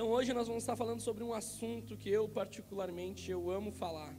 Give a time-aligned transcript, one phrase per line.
[0.00, 4.16] Então hoje nós vamos estar falando sobre um assunto que eu particularmente eu amo falar,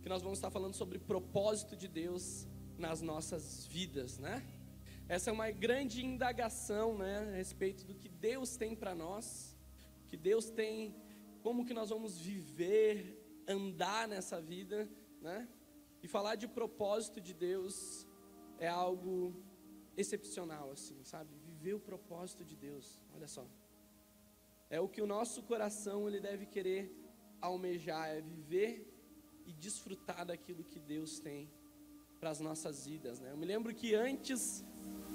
[0.00, 4.42] que nós vamos estar falando sobre propósito de Deus nas nossas vidas, né?
[5.06, 9.54] Essa é uma grande indagação, né, a respeito do que Deus tem para nós,
[10.08, 10.96] que Deus tem,
[11.42, 14.88] como que nós vamos viver, andar nessa vida,
[15.20, 15.46] né?
[16.02, 18.06] E falar de propósito de Deus
[18.58, 19.34] é algo
[19.98, 21.36] excepcional, assim, sabe?
[21.44, 23.46] Viver o propósito de Deus, olha só.
[24.74, 26.92] É o que o nosso coração ele deve querer
[27.40, 28.92] almejar, é viver
[29.46, 31.48] e desfrutar daquilo que Deus tem
[32.18, 33.30] para as nossas vidas, né?
[33.30, 34.64] Eu me lembro que antes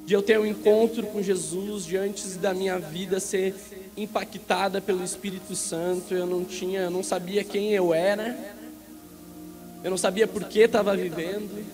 [0.05, 3.53] de eu ter um encontro com Jesus, de antes da minha vida ser
[3.97, 8.55] impactada pelo Espírito Santo, eu não tinha, eu não sabia quem eu era,
[9.83, 11.65] eu não sabia por que estava vivendo,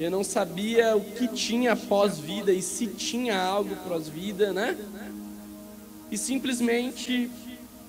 [0.00, 4.76] eu não sabia o que tinha pós-vida e se tinha algo pós-vida, né?
[6.12, 7.30] E simplesmente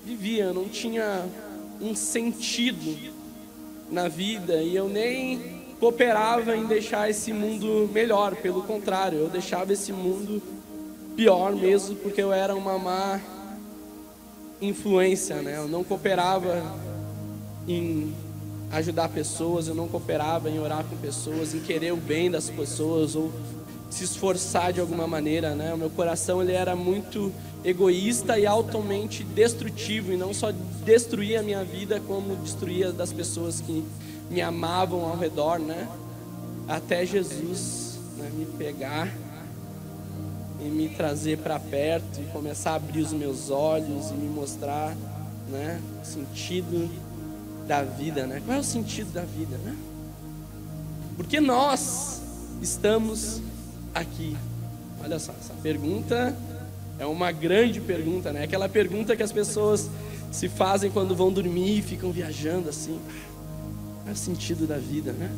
[0.05, 1.26] vivia, não tinha
[1.82, 3.12] um sentido
[3.91, 9.74] na vida e eu nem cooperava em deixar esse mundo melhor, pelo contrário, eu deixava
[9.74, 10.41] esse mundo
[11.18, 13.20] pior mesmo, porque eu era uma má
[14.62, 15.57] influência, né?
[15.57, 16.63] Eu não cooperava
[17.68, 18.16] em
[18.71, 23.18] ajudar pessoas, eu não cooperava em orar com pessoas, em querer o bem das pessoas
[23.18, 23.34] ou
[23.90, 25.74] se esforçar de alguma maneira, né?
[25.74, 27.29] O meu coração ele era muito
[27.64, 30.52] egoísta e altamente destrutivo e não só
[30.86, 33.84] destruía a minha vida como destruía das pessoas que
[34.30, 35.88] me amavam ao redor, né?
[36.68, 39.08] Até Jesus né, me pegar
[40.60, 44.96] e me trazer para perto e começar a abrir os meus olhos e me mostrar,
[45.50, 46.90] né, o sentido
[47.68, 48.41] da vida, né?
[48.46, 49.76] Qual é o sentido da vida, né?
[51.16, 52.22] Porque nós
[52.62, 53.41] estamos
[53.94, 54.36] aqui.
[55.04, 56.36] Olha só, essa pergunta
[56.99, 58.44] é uma grande pergunta, né?
[58.44, 59.90] Aquela pergunta que as pessoas
[60.32, 63.00] se fazem quando vão dormir e ficam viajando assim.
[64.03, 65.31] Qual é o sentido da vida, né?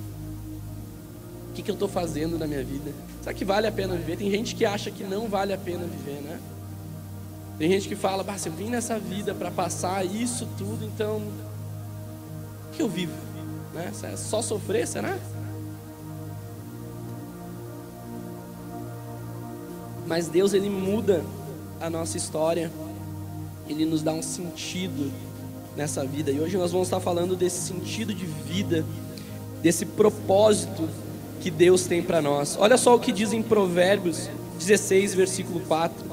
[1.50, 2.92] O que, que eu estou fazendo na minha vida?
[3.22, 4.18] Será que vale a pena viver?
[4.18, 6.40] Tem gente que acha que não vale a pena viver, né?
[7.58, 12.76] Tem gente que fala, se eu vim nessa vida para passar isso tudo, então o
[12.76, 13.14] que eu vivo?
[13.74, 13.92] Né?
[14.04, 15.18] É só sofrer, será?
[20.06, 21.24] Mas Deus ele muda
[21.80, 22.72] a nossa história,
[23.68, 25.12] ele nos dá um sentido
[25.76, 26.32] nessa vida.
[26.32, 28.86] E hoje nós vamos estar falando desse sentido de vida,
[29.62, 30.88] desse propósito
[31.42, 32.58] que Deus tem para nós.
[32.60, 36.06] Olha só o que diz em Provérbios 16, versículo 4.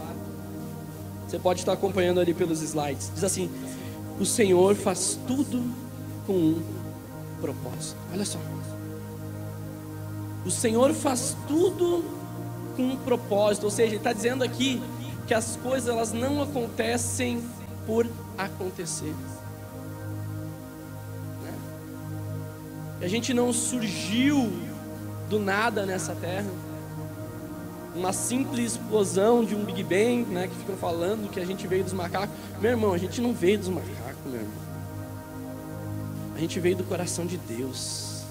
[1.27, 3.11] Você pode estar acompanhando ali pelos slides.
[3.15, 3.51] Diz assim:
[4.21, 5.62] O Senhor faz tudo
[6.27, 6.62] com um
[7.41, 7.97] propósito.
[8.12, 8.39] Olha só.
[10.45, 12.05] O Senhor faz tudo
[12.77, 14.83] com um propósito, ou seja, ele está dizendo aqui
[15.27, 17.43] que as coisas elas não acontecem
[17.87, 18.06] por
[18.37, 19.15] acontecer.
[23.03, 24.49] A gente não surgiu
[25.28, 26.49] do nada nessa terra.
[27.97, 31.83] Uma simples explosão de um Big Bang, né, que ficam falando que a gente veio
[31.83, 32.34] dos macacos.
[32.60, 34.62] Meu irmão, a gente não veio dos macacos, meu irmão.
[36.37, 38.22] A gente veio do coração de Deus.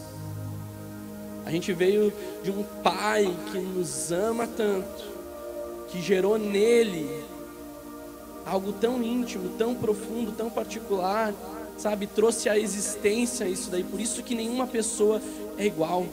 [1.46, 5.11] A gente veio de um pai que nos ama tanto,
[5.92, 7.24] que gerou nele
[8.46, 11.34] algo tão íntimo, tão profundo, tão particular,
[11.78, 13.84] sabe, trouxe à existência isso daí.
[13.84, 15.22] Por isso que nenhuma pessoa
[15.58, 16.06] é igual.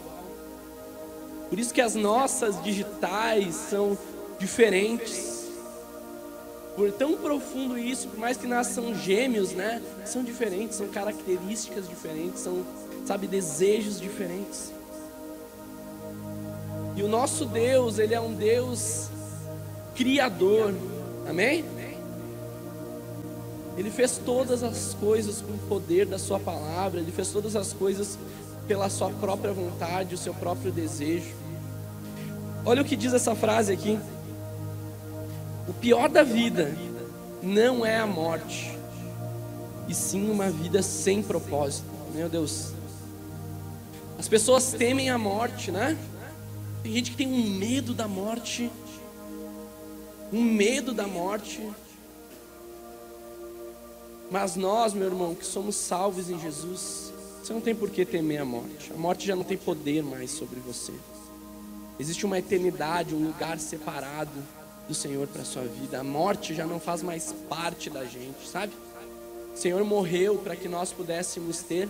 [1.49, 3.97] Por isso que as nossas digitais são
[4.39, 5.49] diferentes.
[6.77, 9.83] Por tão profundo isso, por mais que nasçam gêmeos, né?
[10.05, 12.65] São diferentes, são características diferentes, são,
[13.05, 14.73] sabe, desejos diferentes.
[16.95, 19.09] E o nosso Deus, ele é um Deus
[19.99, 20.73] criador.
[21.29, 21.65] Amém?
[23.77, 27.73] Ele fez todas as coisas com o poder da Sua palavra, Ele fez todas as
[27.73, 28.19] coisas
[28.67, 31.35] pela Sua própria vontade, o seu próprio desejo.
[32.65, 33.99] Olha o que diz essa frase aqui:
[35.69, 36.75] O pior da vida
[37.43, 38.77] não é a morte,
[39.89, 41.87] e sim uma vida sem propósito.
[42.15, 42.73] Meu Deus.
[44.19, 45.97] As pessoas temem a morte, né?
[46.83, 48.71] Tem gente que tem um medo da morte,
[50.33, 51.67] um medo da morte.
[54.31, 58.41] Mas nós, meu irmão, que somos salvos em Jesus, você não tem por que temer
[58.43, 58.93] a morte.
[58.93, 60.93] A morte já não tem poder mais sobre você.
[61.99, 64.43] Existe uma eternidade, um lugar separado
[64.87, 66.01] do Senhor para a sua vida.
[66.01, 68.73] A morte já não faz mais parte da gente, sabe?
[69.55, 71.89] O Senhor morreu para que nós pudéssemos ter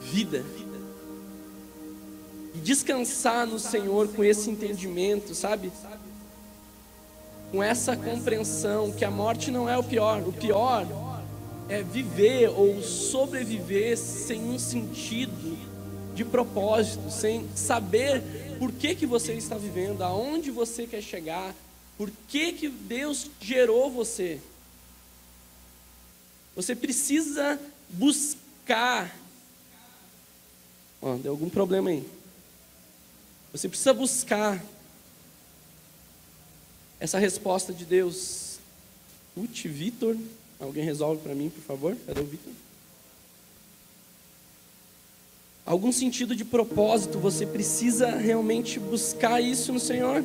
[0.00, 0.44] vida.
[2.54, 5.70] E descansar no Senhor com esse entendimento, sabe?
[7.50, 10.86] Com essa compreensão que a morte não é o pior, o pior
[11.68, 15.58] é viver ou sobreviver sem um sentido
[16.14, 18.22] de propósito, sem saber
[18.58, 21.54] por que, que você está vivendo, aonde você quer chegar,
[21.96, 24.40] por que, que Deus gerou você.
[26.54, 27.58] Você precisa
[27.88, 29.16] buscar.
[31.00, 32.06] Oh, deu algum problema aí.
[33.52, 34.62] Você precisa buscar
[37.00, 38.58] essa resposta de Deus.
[39.36, 40.16] Uti, Vitor.
[40.60, 41.96] Alguém resolve para mim, por favor?
[42.06, 42.52] Cadê o Vitor?
[45.70, 50.24] algum sentido de propósito, você precisa realmente buscar isso no Senhor.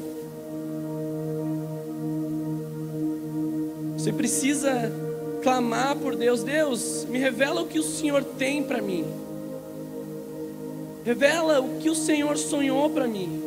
[3.95, 4.91] Você precisa
[5.43, 9.05] clamar por Deus: Deus, me revela o que o Senhor tem para mim.
[11.03, 13.44] Revela o que o Senhor sonhou para mim.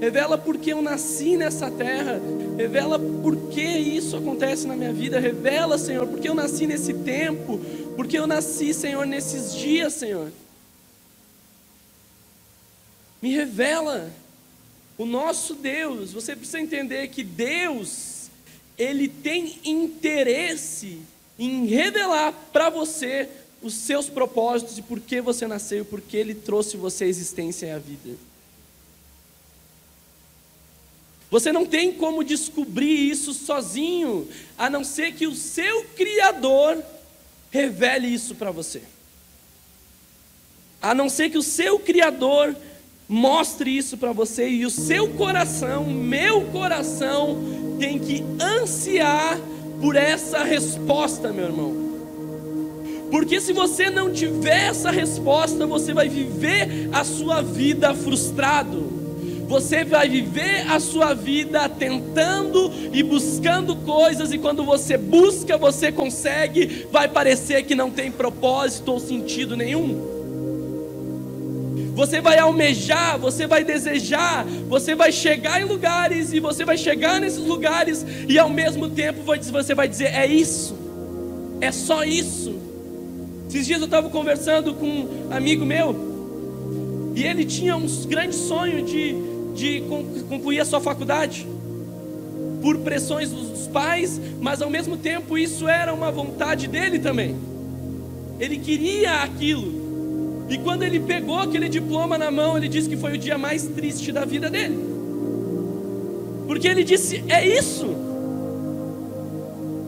[0.00, 2.20] Revela por que eu nasci nessa terra.
[2.56, 5.18] Revela por que isso acontece na minha vida.
[5.18, 7.58] Revela, Senhor, por que eu nasci nesse tempo.
[7.96, 10.30] Por que eu nasci, Senhor, nesses dias, Senhor.
[13.22, 14.10] Me revela
[14.98, 16.12] o nosso Deus.
[16.12, 18.28] Você precisa entender que Deus,
[18.78, 21.00] Ele tem interesse
[21.38, 23.28] em revelar para você
[23.62, 27.70] os seus propósitos e por que você nasceu, porque Ele trouxe você à existência e
[27.70, 28.16] à vida.
[31.30, 36.82] Você não tem como descobrir isso sozinho, a não ser que o seu Criador
[37.50, 38.82] revele isso para você.
[40.80, 42.54] A não ser que o seu Criador
[43.08, 47.38] Mostre isso para você e o seu coração, meu coração,
[47.78, 49.38] tem que ansiar
[49.80, 51.86] por essa resposta, meu irmão.
[53.08, 59.05] Porque se você não tiver essa resposta, você vai viver a sua vida frustrado.
[59.46, 65.92] Você vai viver a sua vida tentando e buscando coisas, e quando você busca, você
[65.92, 70.16] consegue, vai parecer que não tem propósito ou sentido nenhum.
[71.94, 77.18] Você vai almejar, você vai desejar, você vai chegar em lugares e você vai chegar
[77.18, 80.76] nesses lugares e ao mesmo tempo você vai dizer: é isso,
[81.58, 82.54] é só isso.
[83.48, 88.84] Esses dias eu estava conversando com um amigo meu e ele tinha um grande sonho
[88.84, 89.14] de,
[89.56, 89.82] de
[90.28, 91.46] concluir a sua faculdade
[92.60, 97.34] por pressões dos pais, mas ao mesmo tempo isso era uma vontade dele também.
[98.38, 100.44] Ele queria aquilo.
[100.48, 103.64] E quando ele pegou aquele diploma na mão, ele disse que foi o dia mais
[103.64, 104.78] triste da vida dele.
[106.46, 107.86] Porque ele disse: é isso.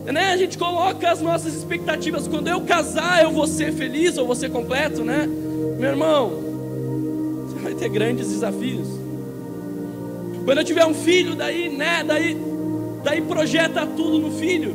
[0.04, 0.32] Né?
[0.32, 2.26] A gente coloca as nossas expectativas.
[2.26, 5.28] Quando eu casar, eu vou ser feliz ou vou ser completo, né?
[5.78, 6.30] Meu irmão,
[7.46, 9.07] você vai ter grandes desafios.
[10.48, 12.02] Quando eu tiver um filho, daí, né?
[12.02, 12.34] Daí,
[13.04, 14.74] daí projeta tudo no filho.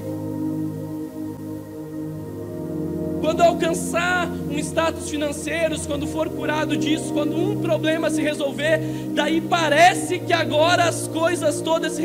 [3.20, 8.80] quando alcançar um status financeiro, quando for curado disso, quando um problema se resolver,
[9.16, 12.04] daí parece que agora as coisas todas se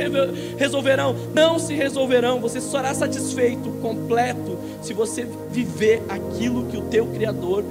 [0.57, 1.15] resolverão.
[1.35, 2.41] Não se resolverão.
[2.41, 7.65] Você será satisfeito, completo, se você viver aquilo que o teu Criador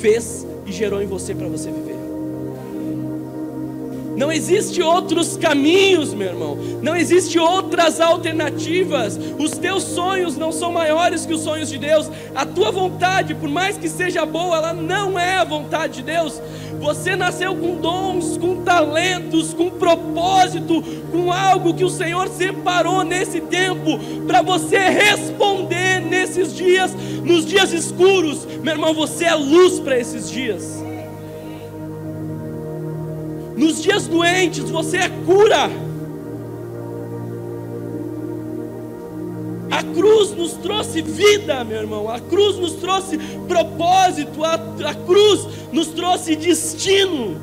[0.00, 2.01] fez e gerou em você para você viver.
[4.16, 6.58] Não existe outros caminhos, meu irmão.
[6.82, 9.18] Não existe outras alternativas.
[9.38, 12.10] Os teus sonhos não são maiores que os sonhos de Deus.
[12.34, 16.40] A tua vontade, por mais que seja boa, ela não é a vontade de Deus.
[16.78, 23.40] Você nasceu com dons, com talentos, com propósito, com algo que o Senhor separou nesse
[23.40, 26.92] tempo para você responder nesses dias,
[27.24, 28.44] nos dias escuros.
[28.62, 30.82] Meu irmão, você é luz para esses dias.
[33.62, 35.70] Nos dias doentes, você é cura.
[39.70, 42.08] A cruz nos trouxe vida, meu irmão.
[42.08, 43.16] A cruz nos trouxe
[43.46, 44.44] propósito.
[44.44, 47.40] A, a cruz nos trouxe destino.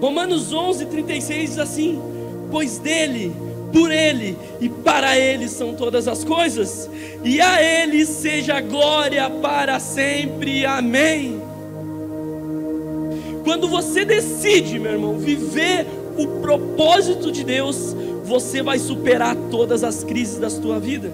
[0.00, 2.02] Romanos 11, 36 diz assim:
[2.50, 3.32] Pois dele,
[3.72, 6.90] por ele e para ele são todas as coisas,
[7.22, 10.66] e a ele seja glória para sempre.
[10.66, 11.37] Amém.
[13.48, 15.86] Quando você decide, meu irmão, viver
[16.18, 21.10] o propósito de Deus, você vai superar todas as crises da sua vida.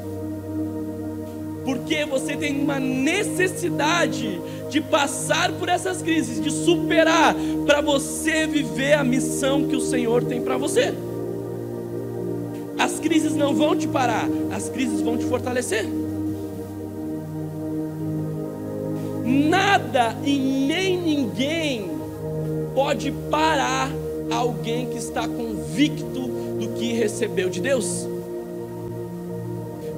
[1.65, 7.37] Porque você tem uma necessidade de passar por essas crises, de superar,
[7.67, 10.93] para você viver a missão que o Senhor tem para você.
[12.77, 15.89] As crises não vão te parar, as crises vão te fortalecer.
[19.25, 21.94] Nada e nem ninguém
[22.75, 23.91] pode parar
[24.31, 26.05] alguém que está convicto
[26.59, 28.07] do que recebeu de Deus.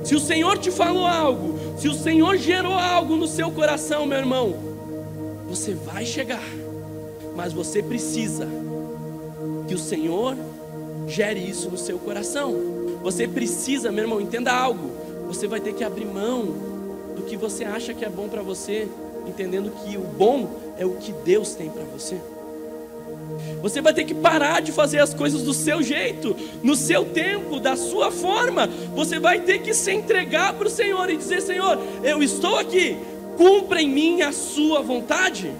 [0.04, 4.18] Se o Senhor te falou algo, se o Senhor gerou algo no seu coração, meu
[4.18, 4.54] irmão,
[5.48, 6.42] você vai chegar,
[7.34, 8.46] mas você precisa
[9.66, 10.36] que o Senhor
[11.08, 12.54] gere isso no seu coração.
[13.02, 14.90] Você precisa, meu irmão, entenda algo.
[15.26, 16.46] Você vai ter que abrir mão
[17.16, 18.88] do que você acha que é bom para você,
[19.26, 22.20] entendendo que o bom é o que Deus tem para você.
[23.62, 27.58] Você vai ter que parar de fazer as coisas do seu jeito, no seu tempo,
[27.58, 28.68] da sua forma.
[28.94, 32.96] Você vai ter que se entregar para o Senhor e dizer: Senhor, eu estou aqui,
[33.36, 35.50] cumpra em mim a sua vontade.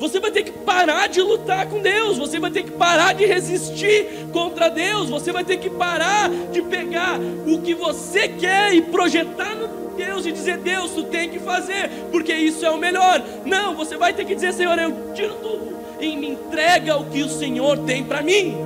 [0.00, 3.26] Você vai ter que parar de lutar com Deus, você vai ter que parar de
[3.26, 8.80] resistir contra Deus, você vai ter que parar de pegar o que você quer e
[8.80, 13.22] projetar no Deus e dizer: Deus, tu tem que fazer, porque isso é o melhor.
[13.44, 17.22] Não, você vai ter que dizer: Senhor, eu tiro tudo e me entrega o que
[17.22, 18.56] o Senhor tem para mim.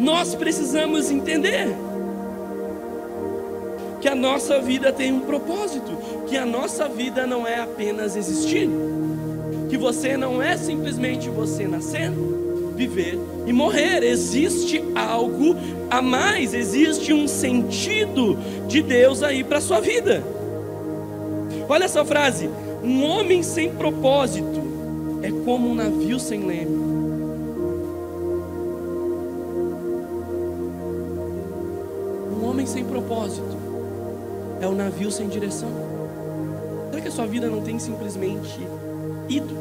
[0.00, 1.68] Nós precisamos entender
[4.06, 5.98] que a nossa vida tem um propósito,
[6.28, 8.70] que a nossa vida não é apenas existir,
[9.68, 12.12] que você não é simplesmente você nascer,
[12.76, 15.56] viver e morrer, existe algo
[15.90, 20.22] a mais, existe um sentido de Deus aí para sua vida.
[21.68, 22.48] Olha essa frase:
[22.84, 24.62] um homem sem propósito
[25.20, 26.76] é como um navio sem leme.
[32.40, 33.65] Um homem sem propósito
[34.60, 35.70] é um navio sem direção.
[36.90, 38.60] Será que a sua vida não tem simplesmente
[39.28, 39.56] ido?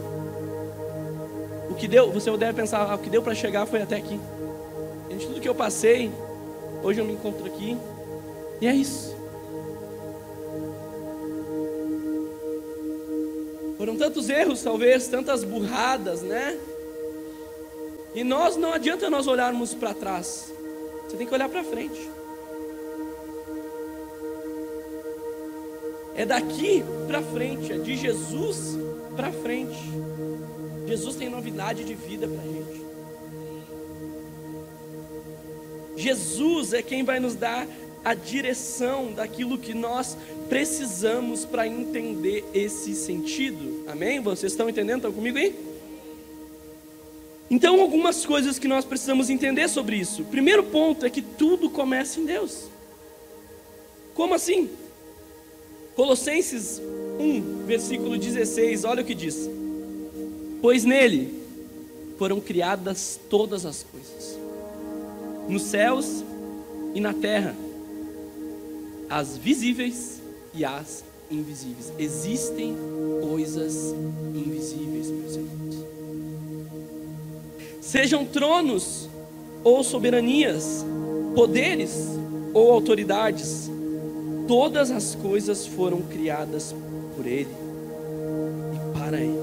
[1.70, 4.20] O que deu, você deve pensar, ah, o que deu para chegar foi até aqui.
[5.10, 6.12] De tudo que eu passei,
[6.84, 7.78] hoje eu me encontro aqui.
[8.62, 9.16] E é isso.
[13.78, 16.58] Foram tantos erros, talvez, tantas burradas, né?
[18.14, 20.52] E nós não adianta nós olharmos para trás.
[21.08, 22.15] Você tem que olhar para frente.
[26.16, 28.78] É daqui para frente, é de Jesus
[29.16, 29.78] para frente.
[30.88, 32.86] Jesus tem novidade de vida para a gente.
[35.98, 37.68] Jesus é quem vai nos dar
[38.04, 40.16] a direção daquilo que nós
[40.48, 43.84] precisamos para entender esse sentido.
[43.88, 44.20] Amém?
[44.20, 44.98] Vocês estão entendendo?
[44.98, 45.56] Estão comigo aí?
[47.50, 50.24] Então, algumas coisas que nós precisamos entender sobre isso.
[50.26, 52.70] Primeiro ponto é que tudo começa em Deus.
[54.14, 54.70] Como assim?
[55.96, 56.82] Colossenses
[57.20, 59.50] 1, versículo 16, olha o que diz:
[60.62, 61.34] Pois nele
[62.18, 64.38] foram criadas todas as coisas,
[65.48, 66.24] nos céus
[66.94, 67.56] e na terra
[69.10, 70.22] as visíveis
[70.54, 71.94] e as invisíveis.
[71.98, 72.76] Existem
[73.30, 73.94] coisas
[74.34, 75.86] invisíveis, meus irmãos.
[77.82, 79.08] Sejam tronos
[79.64, 80.86] ou soberanias,
[81.34, 82.08] poderes
[82.54, 83.70] ou autoridades,
[84.48, 86.76] todas as coisas foram criadas
[87.16, 87.50] por Ele
[88.74, 89.40] e para Ele.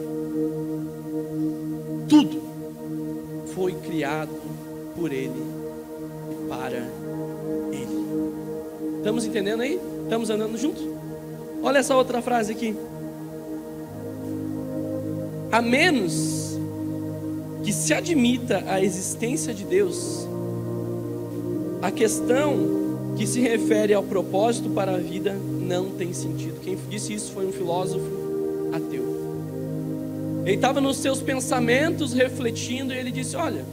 [2.08, 2.42] Tudo
[3.54, 4.32] foi criado
[4.96, 5.42] por Ele
[6.30, 6.78] e para
[7.72, 8.02] Ele.
[8.98, 9.80] Estamos entendendo aí?
[10.04, 10.82] Estamos andando juntos?
[11.62, 12.76] Olha essa outra frase aqui.
[15.50, 16.58] A menos
[17.62, 20.26] que se admita a existência de Deus,
[21.80, 22.91] a questão
[23.22, 26.58] que se refere ao propósito para a vida não tem sentido.
[26.60, 28.04] Quem disse isso foi um filósofo
[28.72, 30.42] ateu.
[30.44, 33.64] Ele estava nos seus pensamentos refletindo e ele disse: Olha,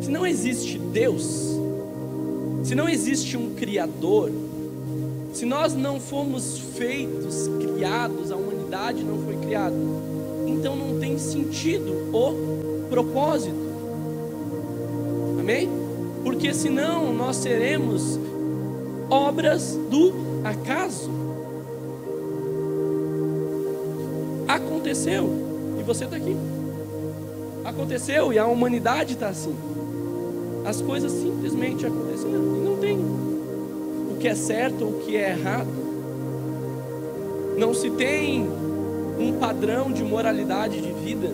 [0.00, 1.56] se não existe Deus,
[2.64, 4.32] se não existe um Criador,
[5.32, 9.76] se nós não fomos feitos, criados, a humanidade não foi criada,
[10.48, 13.54] então não tem sentido o propósito.
[15.38, 15.79] Amém?
[16.22, 18.18] Porque senão nós seremos
[19.08, 20.12] obras do
[20.44, 21.10] acaso.
[24.46, 25.30] Aconteceu
[25.78, 26.36] e você está aqui.
[27.64, 29.54] Aconteceu e a humanidade está assim.
[30.64, 35.30] As coisas simplesmente aconteceram e não tem o que é certo ou o que é
[35.30, 35.68] errado.
[37.56, 38.46] Não se tem
[39.18, 41.30] um padrão de moralidade de vida.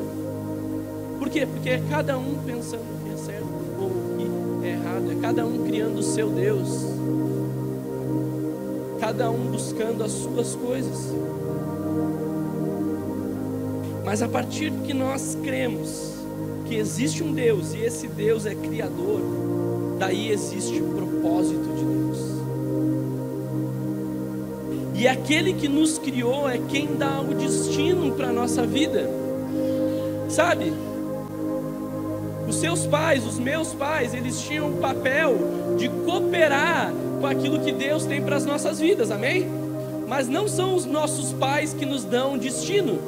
[1.19, 1.47] Por quê?
[1.47, 3.56] Porque é cada um pensando o que é certo
[4.89, 6.69] é cada um criando o seu Deus,
[9.01, 11.13] cada um buscando as suas coisas.
[14.05, 16.13] Mas a partir que nós cremos
[16.69, 19.21] que existe um Deus e esse Deus é criador,
[19.99, 22.19] daí existe o propósito de Deus.
[24.95, 29.11] E aquele que nos criou é quem dá o destino para a nossa vida.
[30.29, 30.73] Sabe?
[32.47, 35.37] Os seus pais, os meus pais, eles tinham o papel
[35.77, 39.49] de cooperar com aquilo que Deus tem para as nossas vidas, amém?
[40.07, 42.99] Mas não são os nossos pais que nos dão destino.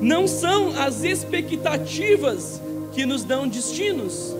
[0.00, 2.60] Não são as expectativas
[2.92, 4.34] que nos dão destinos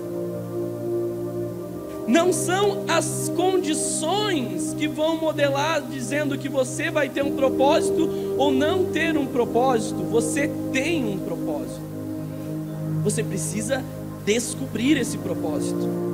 [2.10, 8.50] não são as condições que vão modelar dizendo que você vai ter um propósito ou
[8.50, 10.02] não ter um propósito.
[10.10, 11.39] Você tem um propósito.
[13.02, 13.82] Você precisa
[14.24, 16.10] descobrir esse propósito.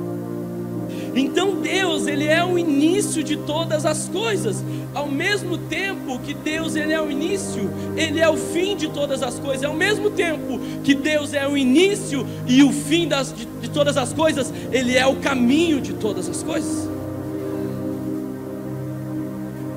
[1.15, 4.63] Então Deus, ele é o início de todas as coisas.
[4.93, 9.23] Ao mesmo tempo que Deus ele é o início, ele é o fim de todas
[9.23, 9.63] as coisas.
[9.63, 13.97] Ao mesmo tempo que Deus é o início e o fim das, de, de todas
[13.97, 16.87] as coisas, ele é o caminho de todas as coisas.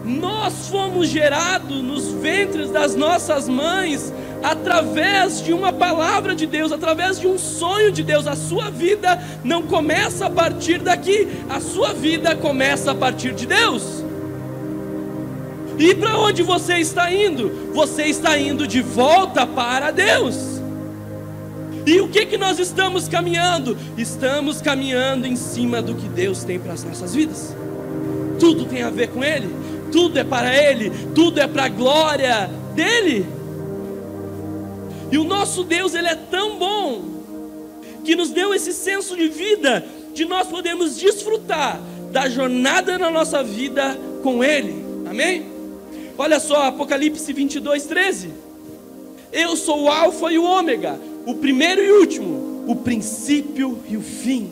[0.05, 4.13] Nós fomos gerados nos ventres das nossas mães
[4.43, 8.27] através de uma palavra de Deus, através de um sonho de Deus.
[8.27, 13.47] A sua vida não começa a partir daqui, a sua vida começa a partir de
[13.47, 14.05] Deus.
[15.79, 17.73] E para onde você está indo?
[17.73, 20.61] Você está indo de volta para Deus.
[21.87, 23.77] E o que que nós estamos caminhando?
[23.97, 27.57] Estamos caminhando em cima do que Deus tem para as nossas vidas.
[28.39, 29.49] Tudo tem a ver com Ele,
[29.91, 33.40] tudo é para Ele, tudo é para a glória dEle.
[35.11, 37.03] E o nosso Deus, ele é tão bom
[38.05, 43.43] que nos deu esse senso de vida de nós podemos desfrutar da jornada na nossa
[43.43, 44.85] vida com ele.
[45.09, 45.47] Amém?
[46.19, 48.31] Olha só, Apocalipse 22, 13.
[49.33, 53.97] Eu sou o Alfa e o Ômega, o primeiro e o último, o princípio e
[53.97, 54.51] o fim.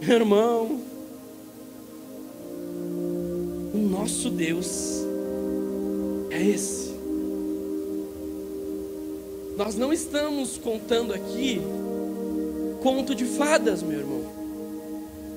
[0.00, 0.80] Meu irmão,
[3.74, 5.04] o nosso Deus
[6.30, 6.81] é esse.
[9.56, 11.60] Nós não estamos contando aqui
[12.82, 14.22] conto de fadas, meu irmão.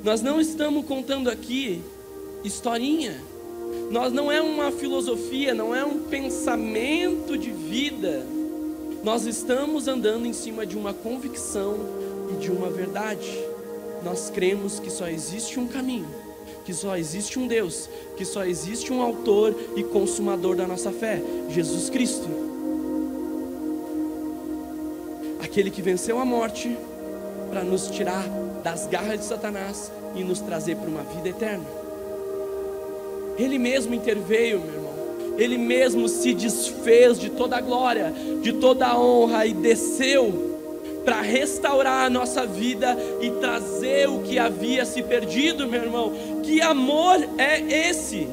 [0.04, 1.82] Nós não estamos contando aqui
[2.44, 3.22] historinha.
[3.92, 8.26] Nós não é uma filosofia, não é um pensamento de vida.
[9.04, 11.76] Nós estamos andando em cima de uma convicção
[12.32, 13.38] e de uma verdade.
[14.04, 16.08] Nós cremos que só existe um caminho,
[16.64, 21.22] que só existe um Deus, que só existe um autor e consumador da nossa fé,
[21.50, 22.55] Jesus Cristo.
[25.56, 26.78] Aquele que venceu a morte
[27.50, 28.28] para nos tirar
[28.62, 31.64] das garras de Satanás e nos trazer para uma vida eterna.
[33.38, 34.94] Ele mesmo interveio, meu irmão.
[35.38, 40.58] Ele mesmo se desfez de toda a glória, de toda a honra e desceu
[41.06, 46.12] para restaurar a nossa vida e trazer o que havia se perdido, meu irmão.
[46.44, 48.28] Que amor é esse?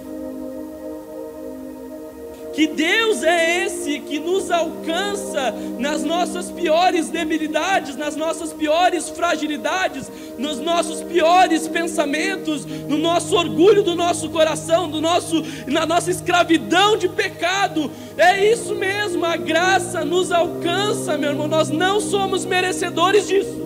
[2.53, 10.11] Que Deus é esse que nos alcança nas nossas piores debilidades, nas nossas piores fragilidades,
[10.39, 16.97] nos nossos piores pensamentos, no nosso orgulho do nosso coração, do nosso, na nossa escravidão
[16.97, 17.91] de pecado.
[18.19, 21.49] É isso mesmo, a graça nos alcança, meu irmão.
[21.49, 23.63] Nós não somos merecedores disso.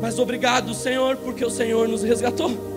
[0.00, 2.75] Mas obrigado, Senhor, porque o Senhor nos resgatou.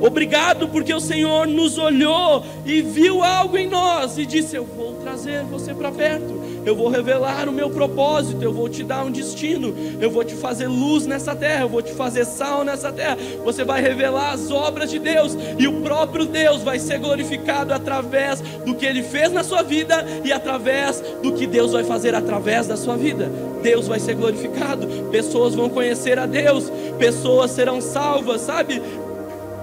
[0.00, 4.94] Obrigado porque o Senhor nos olhou e viu algo em nós e disse: Eu vou
[4.94, 9.10] trazer você para perto, eu vou revelar o meu propósito, eu vou te dar um
[9.10, 13.18] destino, eu vou te fazer luz nessa terra, eu vou te fazer sal nessa terra.
[13.44, 18.40] Você vai revelar as obras de Deus e o próprio Deus vai ser glorificado através
[18.64, 22.66] do que ele fez na sua vida e através do que Deus vai fazer através
[22.66, 23.30] da sua vida.
[23.62, 28.80] Deus vai ser glorificado, pessoas vão conhecer a Deus, pessoas serão salvas, sabe?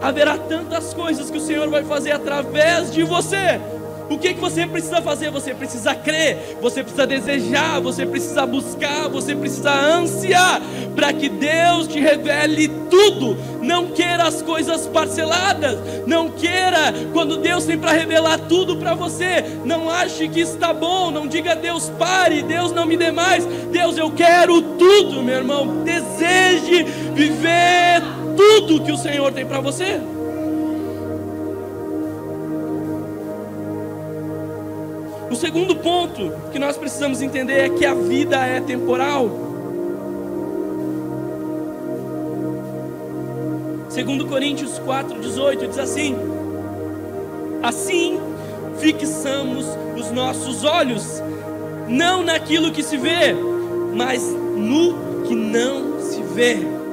[0.02, 3.60] Haverá tantas coisas que o Senhor vai fazer através de você.
[4.10, 5.32] O que, que você precisa fazer?
[5.32, 10.62] Você precisa crer, você precisa desejar, você precisa buscar, você precisa ansiar
[10.96, 13.36] para que Deus te revele tudo.
[13.62, 19.44] Não queira as coisas parceladas, não queira quando Deus tem para revelar tudo para você.
[19.66, 23.44] Não ache que está bom, não diga Deus pare, Deus não me dê mais.
[23.72, 25.84] Deus, eu quero tudo, meu irmão.
[25.84, 26.84] Deseje
[27.16, 28.04] viver
[28.36, 30.00] tudo que o Senhor tem para você.
[35.30, 39.30] O segundo ponto que nós precisamos entender é que a vida é temporal.
[43.90, 46.16] Segundo Coríntios 4:18 diz assim:
[47.62, 48.20] Assim
[48.78, 49.66] fixamos
[49.98, 51.22] os nossos olhos
[51.88, 53.34] não naquilo que se vê,
[53.94, 54.22] mas
[54.56, 56.85] no que não se vê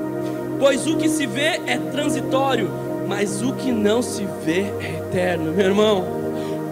[0.62, 2.70] pois o que se vê é transitório,
[3.08, 6.04] mas o que não se vê é eterno, meu irmão.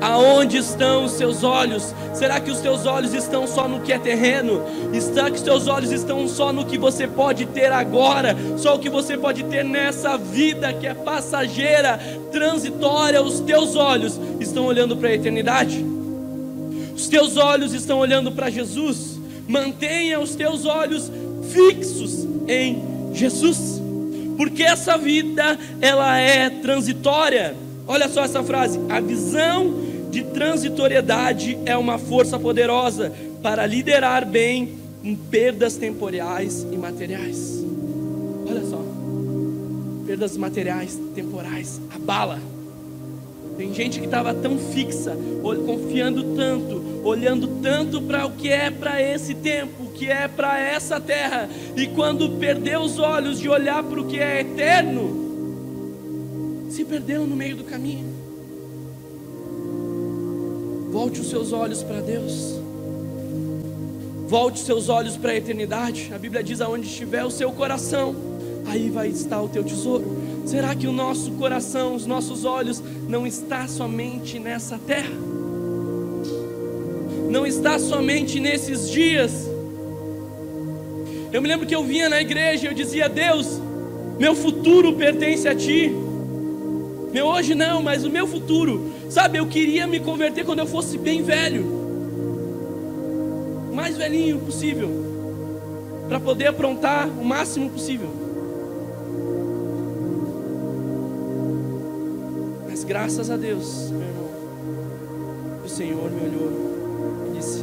[0.01, 1.93] Aonde estão os seus olhos?
[2.15, 4.63] Será que os teus olhos estão só no que é terreno?
[5.01, 8.37] Será que os teus olhos estão só no que você pode ter agora?
[8.59, 11.99] Só o que você pode ter nessa vida que é passageira,
[12.31, 13.21] transitória?
[13.21, 15.85] Os teus olhos estão olhando para a eternidade?
[16.95, 19.19] Os teus olhos estão olhando para Jesus?
[19.49, 21.11] Mantenha os teus olhos
[21.53, 23.80] fixos em Jesus,
[24.41, 27.55] porque essa vida ela é transitória.
[27.87, 29.75] Olha só essa frase: a visão
[30.11, 37.63] de transitoriedade é uma força poderosa para liderar bem em perdas temporais e materiais.
[38.49, 38.83] Olha só,
[40.07, 42.41] perdas materiais, temporais, abala.
[43.61, 45.15] Tem gente que estava tão fixa,
[45.67, 50.59] confiando tanto, olhando tanto para o que é para esse tempo, o que é para
[50.59, 51.47] essa terra,
[51.77, 55.15] e quando perdeu os olhos de olhar para o que é eterno,
[56.71, 58.07] se perdeu no meio do caminho.
[60.91, 62.59] Volte os seus olhos para Deus.
[64.27, 66.11] Volte os seus olhos para a eternidade.
[66.15, 68.17] A Bíblia diz: aonde estiver o seu coração,
[68.65, 70.30] aí vai estar o teu tesouro.
[70.51, 75.15] Será que o nosso coração, os nossos olhos, não está somente nessa terra?
[77.31, 79.49] Não está somente nesses dias?
[81.33, 83.61] Eu me lembro que eu vinha na igreja e eu dizia: Deus,
[84.19, 85.89] meu futuro pertence a Ti.
[87.13, 88.93] Meu hoje não, mas o meu futuro.
[89.09, 91.65] Sabe, eu queria me converter quando eu fosse bem velho.
[93.73, 94.91] Mais velhinho possível.
[96.09, 98.30] Para poder aprontar o máximo possível.
[102.91, 104.29] Graças a Deus, meu irmão,
[105.65, 107.63] o Senhor me olhou e disse: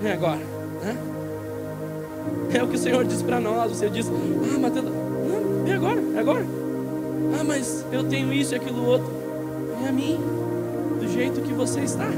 [0.00, 0.40] Não, é agora,
[0.82, 0.96] né?
[2.54, 3.70] É o que o Senhor diz para nós.
[3.72, 6.46] Você diz: Ah, Mateus, não, é agora, é agora.
[7.38, 9.12] Ah, mas eu tenho isso e aquilo outro.
[9.76, 10.18] Vem a mim,
[10.98, 12.08] do jeito que você está.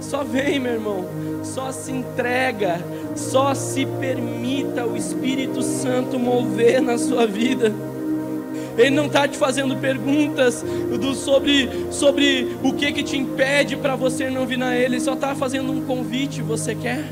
[0.00, 1.04] Só vem, meu irmão.
[1.44, 2.80] Só se entrega.
[3.20, 7.72] Só se permita o Espírito Santo mover na sua vida.
[8.78, 10.64] Ele não está te fazendo perguntas
[10.98, 14.96] do, sobre, sobre o que, que te impede para você não vir a Ele.
[14.96, 16.40] Ele só está fazendo um convite.
[16.40, 17.04] Você quer?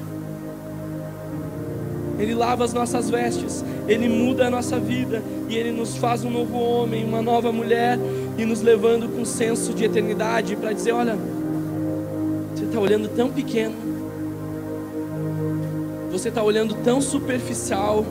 [2.19, 6.31] Ele lava as nossas vestes, Ele muda a nossa vida e Ele nos faz um
[6.31, 7.99] novo homem, uma nova mulher
[8.37, 11.17] e nos levando com senso de eternidade para dizer: olha,
[12.55, 13.75] você está olhando tão pequeno,
[16.19, 18.05] você está olhando tão superficial,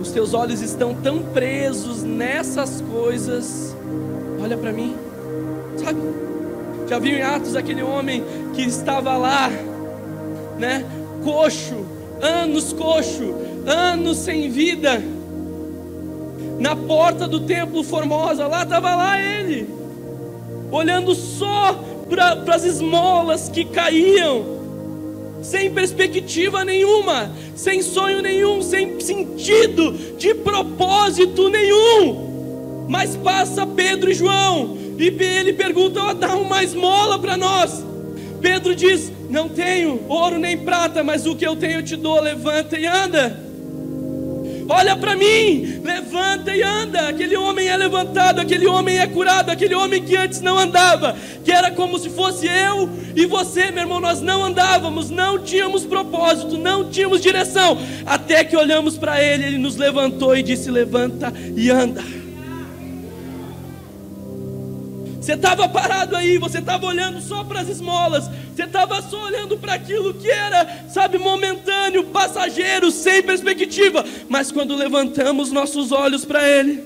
[0.00, 3.76] os teus olhos estão tão presos nessas coisas.
[4.40, 4.96] Olha para mim,
[5.76, 6.00] sabe?
[6.88, 8.22] Já viu em Atos aquele homem
[8.54, 9.48] que estava lá,
[10.58, 10.84] né,
[11.24, 11.92] coxo
[12.22, 13.34] anos coxo,
[13.66, 15.02] anos sem vida.
[16.60, 19.68] Na porta do templo Formosa, lá estava lá ele,
[20.70, 21.76] olhando só
[22.08, 24.61] para as esmolas que caíam,
[25.42, 32.86] sem perspectiva nenhuma, sem sonho nenhum, sem sentido de propósito nenhum.
[32.88, 37.84] Mas passa Pedro e João, e ele pergunta: oh, dá uma esmola para nós.
[38.40, 42.20] Pedro diz: não tenho ouro nem prata, mas o que eu tenho eu te dou.
[42.20, 43.51] Levanta e anda.
[44.74, 47.08] Olha para mim, levanta e anda.
[47.08, 51.52] Aquele homem é levantado, aquele homem é curado, aquele homem que antes não andava, que
[51.52, 54.00] era como se fosse eu e você, meu irmão.
[54.00, 59.58] Nós não andávamos, não tínhamos propósito, não tínhamos direção, até que olhamos para ele, ele
[59.58, 62.02] nos levantou e disse: Levanta e anda.
[65.20, 69.56] Você estava parado aí, você estava olhando só para as esmolas, você estava só olhando
[69.56, 74.04] para aquilo que era, sabe, momentâneo, passageiro, sem perspectiva.
[74.28, 76.84] Mas quando levantamos nossos olhos para Ele,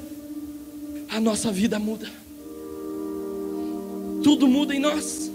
[1.08, 2.08] a nossa vida muda.
[4.22, 5.30] Tudo muda em nós.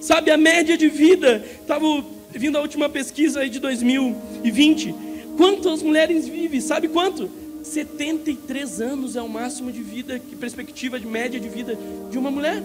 [0.00, 1.84] Sabe, a média de vida, estava
[2.30, 4.94] vindo a última pesquisa aí de 2020.
[5.36, 6.60] Quantas mulheres vivem?
[6.60, 7.30] Sabe quanto?
[7.62, 11.78] 73 anos é o máximo de vida, que perspectiva de média de vida
[12.10, 12.62] de uma mulher.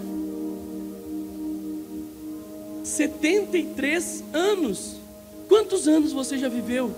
[2.84, 4.98] 73 anos.
[5.48, 6.92] Quantos anos você já viveu?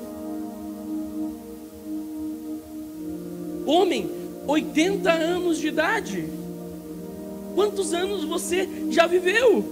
[3.66, 4.10] Homem,
[4.48, 6.30] 80 anos de idade.
[7.54, 9.64] Quantos anos você já viveu?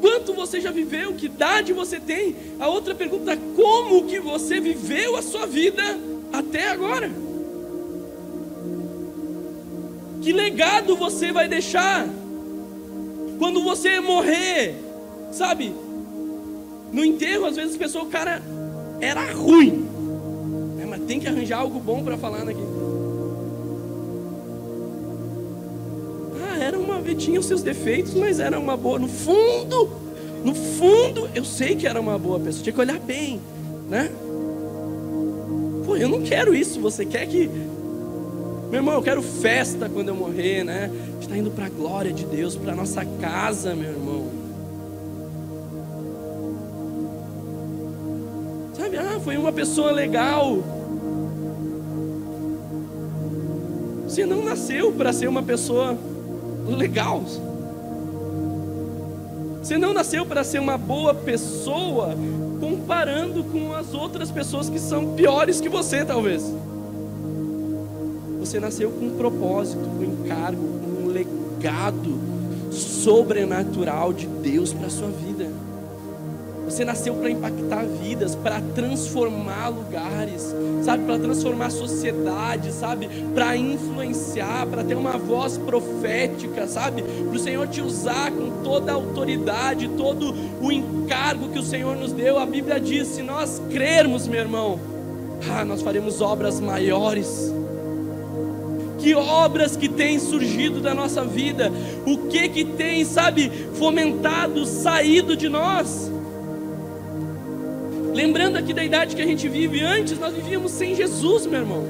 [0.00, 1.14] Quanto você já viveu?
[1.14, 2.36] Que idade você tem?
[2.60, 5.82] A outra pergunta: como que você viveu a sua vida
[6.32, 7.10] até agora?
[10.20, 12.06] Que legado você vai deixar?
[13.38, 14.74] Quando você morrer,
[15.32, 15.74] sabe?
[16.92, 18.40] No enterro, às vezes a pessoa, o cara
[19.00, 19.86] era ruim.
[20.80, 22.62] É, mas tem que arranjar algo bom para falar aqui.
[26.48, 28.98] Ah, era uma tinha os seus defeitos, mas era uma boa.
[28.98, 29.90] No fundo,
[30.44, 32.62] no fundo, eu sei que era uma boa pessoa.
[32.62, 33.40] Tinha que olhar bem,
[33.88, 34.10] né?
[35.84, 36.80] Pô, eu não quero isso.
[36.80, 37.50] Você quer que
[38.74, 40.90] meu irmão, eu quero festa quando eu morrer, né?
[41.20, 44.28] Está indo para a glória de Deus, para nossa casa, meu irmão.
[48.76, 50.58] Sabe, ah, foi uma pessoa legal.
[54.08, 55.96] Você não nasceu para ser uma pessoa
[56.66, 57.22] legal.
[59.62, 62.16] Você não nasceu para ser uma boa pessoa
[62.58, 66.42] comparando com as outras pessoas que são piores que você, talvez.
[68.44, 72.20] Você nasceu com um propósito, um encargo, um legado
[72.70, 75.48] sobrenatural de Deus para a sua vida.
[76.66, 84.66] Você nasceu para impactar vidas, para transformar lugares, sabe, para transformar sociedade, sabe, para influenciar,
[84.66, 89.88] para ter uma voz profética, sabe, para o Senhor te usar com toda a autoridade,
[89.96, 92.38] todo o encargo que o Senhor nos deu.
[92.38, 94.78] A Bíblia diz: se nós crermos, meu irmão,
[95.50, 97.54] ah, nós faremos obras maiores
[99.04, 101.70] que obras que têm surgido da nossa vida,
[102.06, 106.10] o que que tem, sabe, fomentado, saído de nós.
[108.14, 111.84] Lembrando aqui da idade que a gente vive, antes nós vivíamos sem Jesus, meu irmão.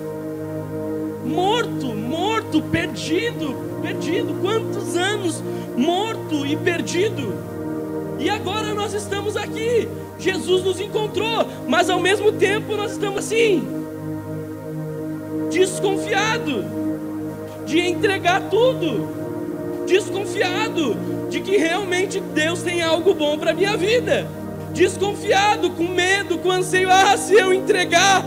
[1.25, 4.35] Morto, morto, perdido, perdido.
[4.41, 5.41] Quantos anos
[5.77, 7.33] morto e perdido?
[8.19, 9.89] E agora nós estamos aqui.
[10.19, 13.63] Jesus nos encontrou, mas ao mesmo tempo nós estamos assim,
[15.53, 16.84] desconfiado
[17.65, 20.97] de entregar tudo, desconfiado
[21.29, 24.27] de que realmente Deus tem algo bom para a minha vida,
[24.73, 28.25] desconfiado, com medo, com anseio, ah, se eu entregar,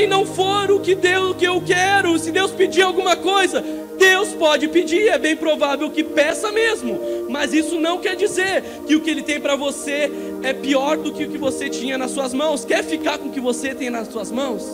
[0.00, 3.62] e não for o que Deus, o que eu quero, se Deus pedir alguma coisa,
[3.98, 8.96] Deus pode pedir, é bem provável que peça mesmo, mas isso não quer dizer que
[8.96, 10.10] o que Ele tem para você
[10.42, 12.64] é pior do que o que você tinha nas suas mãos.
[12.64, 14.64] Quer ficar com o que você tem nas suas mãos?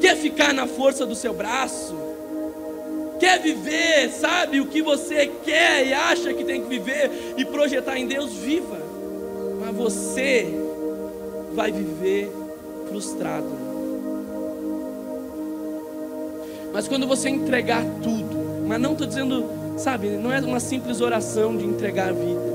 [0.00, 1.94] Quer ficar na força do seu braço?
[3.20, 7.98] Quer viver, sabe o que você quer e acha que tem que viver e projetar
[7.98, 8.78] em Deus, viva.
[9.60, 10.46] Mas você
[11.54, 12.32] vai viver
[12.88, 13.46] frustrado.
[16.72, 19.44] Mas quando você entregar tudo, mas não estou dizendo,
[19.76, 22.50] sabe, não é uma simples oração de entregar a vida.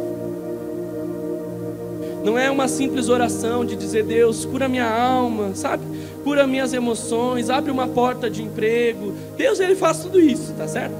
[2.23, 5.84] Não é uma simples oração de dizer, Deus, cura minha alma, sabe?
[6.25, 9.13] Cura minhas emoções, abre uma porta de emprego.
[9.38, 10.95] Deus, Ele faz tudo isso, tá certo?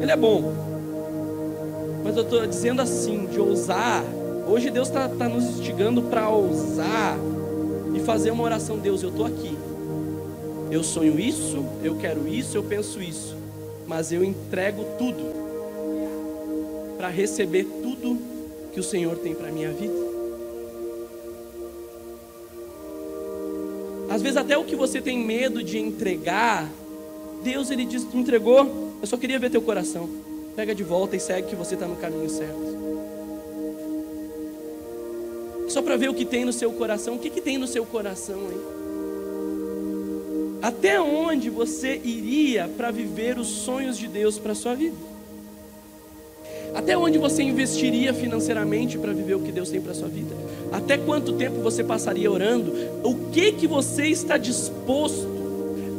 [0.00, 0.50] Ele é bom.
[2.02, 4.02] Mas eu estou dizendo assim, de ousar.
[4.48, 7.18] Hoje Deus está tá nos instigando para ousar
[7.94, 8.78] e fazer uma oração.
[8.78, 9.54] Deus, eu estou aqui.
[10.70, 13.36] Eu sonho isso, eu quero isso, eu penso isso.
[13.86, 15.34] Mas eu entrego tudo
[16.96, 18.18] para receber tudo
[18.72, 20.09] que o Senhor tem para minha vida.
[24.10, 26.68] Às vezes até o que você tem medo de entregar,
[27.44, 30.10] Deus ele diz, entregou, eu só queria ver teu coração.
[30.56, 32.80] Pega de volta e segue que você está no caminho certo.
[35.68, 37.86] Só para ver o que tem no seu coração, o que, que tem no seu
[37.86, 38.80] coração aí?
[40.60, 45.09] Até onde você iria para viver os sonhos de Deus para sua vida?
[46.74, 50.34] Até onde você investiria financeiramente para viver o que Deus tem para sua vida?
[50.72, 52.72] Até quanto tempo você passaria orando?
[53.02, 55.28] O que que você está disposto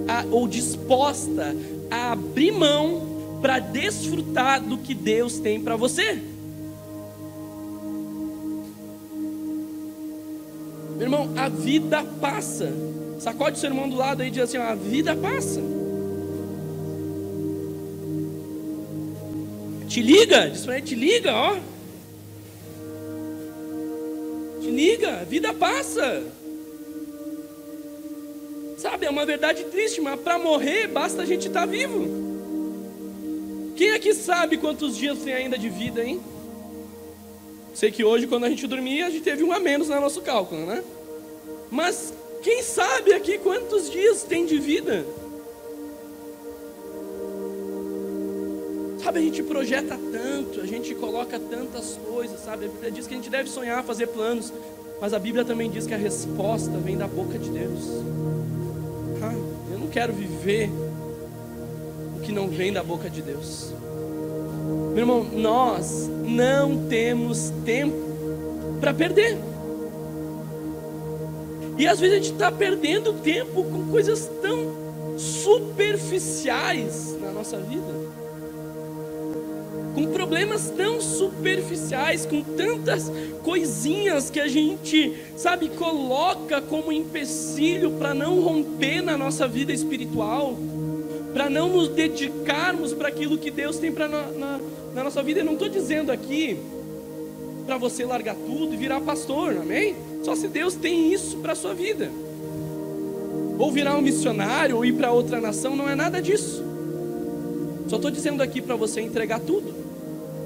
[0.08, 1.56] a, ou disposta
[1.90, 6.20] a abrir mão para desfrutar do que Deus tem para você?
[10.96, 12.72] Meu irmão, a vida passa.
[13.20, 15.81] Sacode o seu irmão do lado aí e diz assim: ó, a vida passa.
[19.92, 21.58] Te liga, diz pra ele, te liga, ó.
[24.62, 26.24] Te liga, a vida passa.
[28.78, 32.08] Sabe, é uma verdade triste, mas para morrer basta a gente estar tá vivo.
[33.76, 36.22] Quem aqui sabe quantos dias tem ainda de vida, hein?
[37.74, 40.22] Sei que hoje, quando a gente dormia, a gente teve um a menos no nosso
[40.22, 40.82] cálculo, né?
[41.70, 45.06] Mas quem sabe aqui quantos dias tem de vida?
[49.04, 52.66] Sabe, a gente projeta tanto, a gente coloca tantas coisas, sabe?
[52.66, 54.54] A Bíblia diz que a gente deve sonhar, fazer planos,
[55.02, 57.82] mas a Bíblia também diz que a resposta vem da boca de Deus.
[59.24, 59.34] Ah,
[59.72, 60.70] eu não quero viver
[62.16, 63.74] o que não vem da boca de Deus.
[64.94, 67.98] Meu irmão, nós não temos tempo
[68.80, 69.36] para perder.
[71.76, 78.11] E às vezes a gente está perdendo tempo com coisas tão superficiais na nossa vida
[79.94, 83.12] com problemas tão superficiais, com tantas
[83.44, 90.58] coisinhas que a gente, sabe, coloca como empecilho para não romper na nossa vida espiritual,
[91.34, 94.60] para não nos dedicarmos para aquilo que Deus tem para na, na,
[94.94, 95.42] na, nossa vida.
[95.42, 96.58] Eu não estou dizendo aqui
[97.66, 99.96] para você largar tudo e virar pastor, amém?
[100.24, 102.10] Só se Deus tem isso para sua vida.
[103.58, 106.64] Ou virar um missionário, ou ir para outra nação, não é nada disso.
[107.88, 109.81] Só estou dizendo aqui para você entregar tudo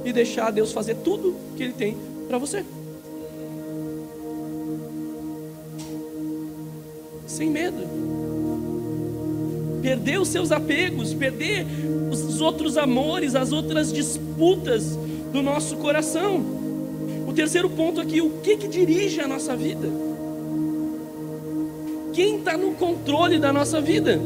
[0.05, 2.63] e deixar Deus fazer tudo que Ele tem para você.
[7.27, 7.83] Sem medo.
[9.81, 11.65] Perder os seus apegos, perder
[12.11, 14.97] os outros amores, as outras disputas
[15.33, 16.43] do nosso coração.
[17.27, 19.89] O terceiro ponto aqui, o que, que dirige a nossa vida?
[22.13, 24.21] Quem está no controle da nossa vida?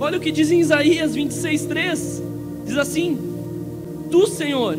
[0.00, 2.22] Olha o que diz em Isaías 26,3:
[2.64, 3.18] diz assim:
[4.10, 4.78] Tu, Senhor,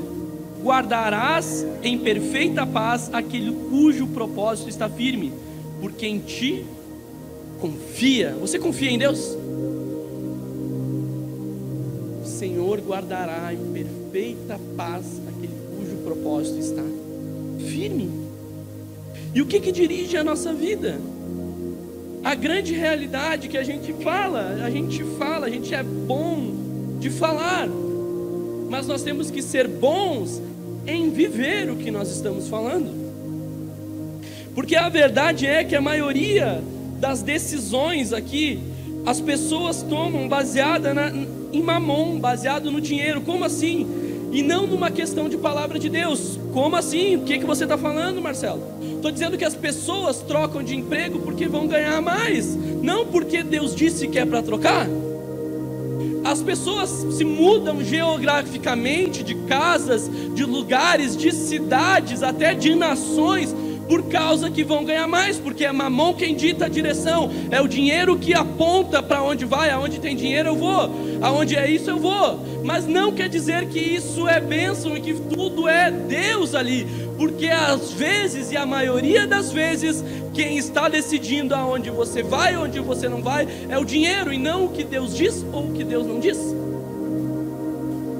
[0.63, 5.33] guardarás em perfeita paz aquele cujo propósito está firme,
[5.81, 6.65] porque em ti
[7.59, 8.33] confia.
[8.39, 9.37] Você confia em Deus?
[12.23, 16.83] O Senhor guardará em perfeita paz aquele cujo propósito está
[17.59, 18.09] firme.
[19.35, 20.97] E o que que dirige a nossa vida?
[22.23, 26.53] A grande realidade que a gente fala, a gente fala, a gente é bom
[26.99, 27.67] de falar,
[28.69, 30.41] mas nós temos que ser bons
[30.85, 33.03] em viver o que nós estamos falando.
[34.53, 36.61] Porque a verdade é que a maioria
[36.99, 38.59] das decisões aqui,
[39.05, 41.11] as pessoas tomam baseada na,
[41.51, 43.21] em mamon, baseado no dinheiro.
[43.21, 43.87] Como assim?
[44.31, 46.39] E não numa questão de palavra de Deus.
[46.53, 47.17] Como assim?
[47.17, 48.63] O que, que você está falando, Marcelo?
[48.81, 53.75] Estou dizendo que as pessoas trocam de emprego porque vão ganhar mais, não porque Deus
[53.75, 54.87] disse que é para trocar.
[56.33, 63.55] As pessoas se mudam geograficamente de casas, de lugares, de cidades, até de nações,
[63.87, 67.67] por causa que vão ganhar mais, porque é mamão quem dita a direção, é o
[67.67, 70.89] dinheiro que aponta para onde vai, aonde tem dinheiro eu vou,
[71.21, 75.13] aonde é isso eu vou, mas não quer dizer que isso é bênção e que
[75.13, 81.53] tudo é Deus ali, porque às vezes e a maioria das vezes quem está decidindo
[81.53, 85.15] aonde você vai, onde você não vai, é o dinheiro e não o que Deus
[85.15, 86.37] diz ou o que Deus não diz.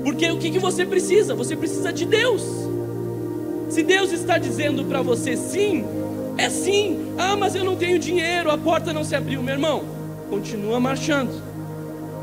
[0.03, 1.33] Porque o que, que você precisa?
[1.33, 2.43] Você precisa de Deus.
[3.69, 5.85] Se Deus está dizendo para você sim,
[6.37, 7.13] é sim.
[7.17, 9.83] Ah, mas eu não tenho dinheiro, a porta não se abriu, meu irmão.
[10.29, 11.41] Continua marchando.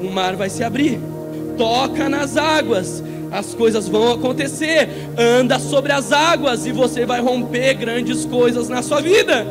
[0.00, 1.00] O mar vai se abrir.
[1.56, 4.88] Toca nas águas as coisas vão acontecer.
[5.16, 9.46] Anda sobre as águas e você vai romper grandes coisas na sua vida.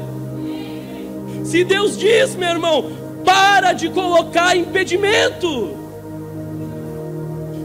[1.44, 2.92] Se Deus diz, meu irmão,
[3.26, 5.78] para de colocar impedimento.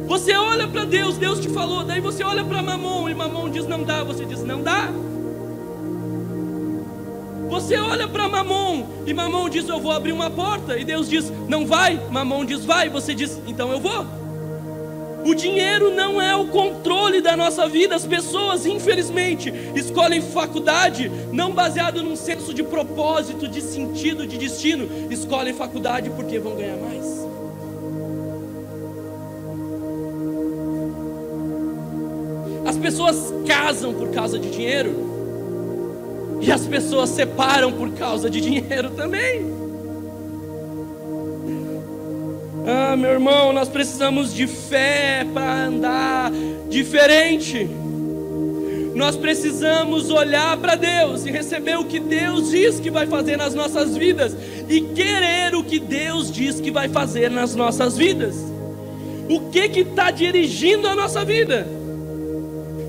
[0.07, 3.67] Você olha para Deus, Deus te falou, daí você olha para Mamon e Mamon diz
[3.67, 4.91] não dá, você diz não dá.
[7.49, 11.33] Você olha para Mamon e Mamon diz eu vou abrir uma porta e Deus diz
[11.49, 14.24] não vai, Mamon diz vai, você diz então eu vou.
[15.25, 17.95] O dinheiro não é o controle da nossa vida.
[17.95, 24.87] As pessoas, infelizmente, escolhem faculdade não baseado num senso de propósito, de sentido, de destino.
[25.11, 27.25] Escolhem faculdade porque vão ganhar mais.
[32.67, 35.15] As pessoas casam por causa de dinheiro.
[36.43, 39.64] E as pessoas separam por causa de dinheiro também.
[42.67, 46.33] Ah, meu irmão, nós precisamos de fé para andar
[46.71, 47.69] diferente.
[48.95, 53.55] Nós precisamos olhar para Deus e receber o que Deus diz que vai fazer nas
[53.55, 54.35] nossas vidas
[54.69, 58.37] e querer o que Deus diz que vai fazer nas nossas vidas.
[59.29, 61.67] O que que está dirigindo a nossa vida?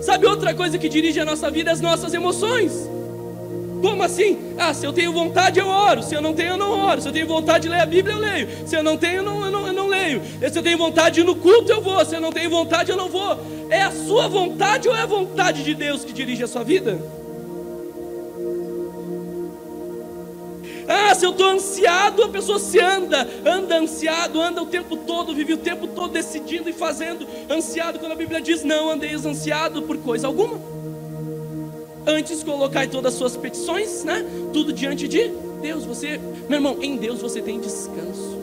[0.01, 1.71] Sabe outra coisa que dirige a nossa vida?
[1.71, 2.94] As nossas emoções.
[3.85, 4.39] Como assim?
[4.57, 6.01] Ah, se eu tenho vontade, eu oro.
[6.01, 6.99] Se eu não tenho, eu não oro.
[6.99, 8.47] Se eu tenho vontade de ler a Bíblia, eu leio.
[8.65, 10.23] Se eu não tenho, eu não, eu não, eu não leio.
[10.51, 12.03] Se eu tenho vontade de ir no culto, eu vou.
[12.03, 13.39] Se eu não tenho vontade, eu não vou.
[13.69, 16.99] É a sua vontade ou é a vontade de Deus que dirige a sua vida?
[20.87, 25.35] Ah, se eu estou ansiado, a pessoa se anda, anda ansiado, anda o tempo todo,
[25.35, 29.83] vive o tempo todo decidindo e fazendo ansiado, quando a Bíblia diz: não andeis ansiado
[29.83, 30.74] por coisa alguma.
[32.07, 34.23] Antes colocai todas as suas petições, né?
[34.53, 35.31] Tudo diante de
[35.61, 35.85] Deus.
[35.85, 38.35] Você, meu irmão, em Deus você tem descanso.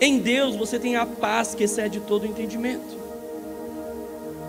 [0.00, 3.02] Em Deus você tem a paz que excede todo o entendimento.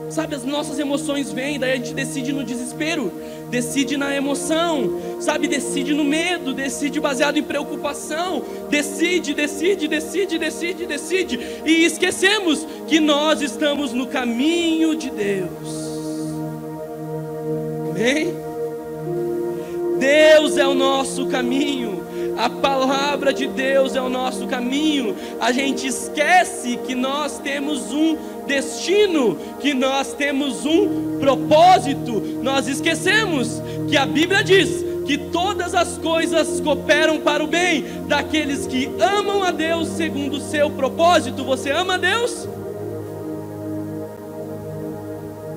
[0.10, 3.12] Sabe, as nossas emoções vêm, daí a gente decide no desespero,
[3.50, 10.86] decide na emoção, sabe, decide no medo, decide baseado em preocupação, decide, decide, decide, decide,
[10.86, 15.83] decide, e esquecemos que nós estamos no caminho de Deus.
[17.94, 18.34] Amém?
[20.00, 22.04] Deus é o nosso caminho.
[22.36, 25.16] A palavra de Deus é o nosso caminho.
[25.40, 28.18] A gente esquece que nós temos um
[28.48, 32.20] destino, que nós temos um propósito.
[32.42, 38.66] Nós esquecemos que a Bíblia diz que todas as coisas cooperam para o bem daqueles
[38.66, 41.44] que amam a Deus segundo o seu propósito.
[41.44, 42.48] Você ama a Deus?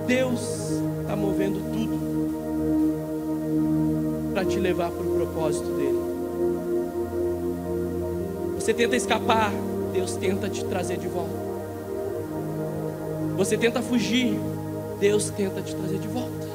[0.07, 0.41] Deus
[1.01, 1.66] está movendo
[4.37, 5.99] para te levar para o propósito dele.
[8.57, 9.51] Você tenta escapar,
[9.95, 11.33] Deus tenta te trazer de volta.
[13.39, 14.39] Você tenta fugir,
[15.01, 16.47] Deus tenta te trazer de volta.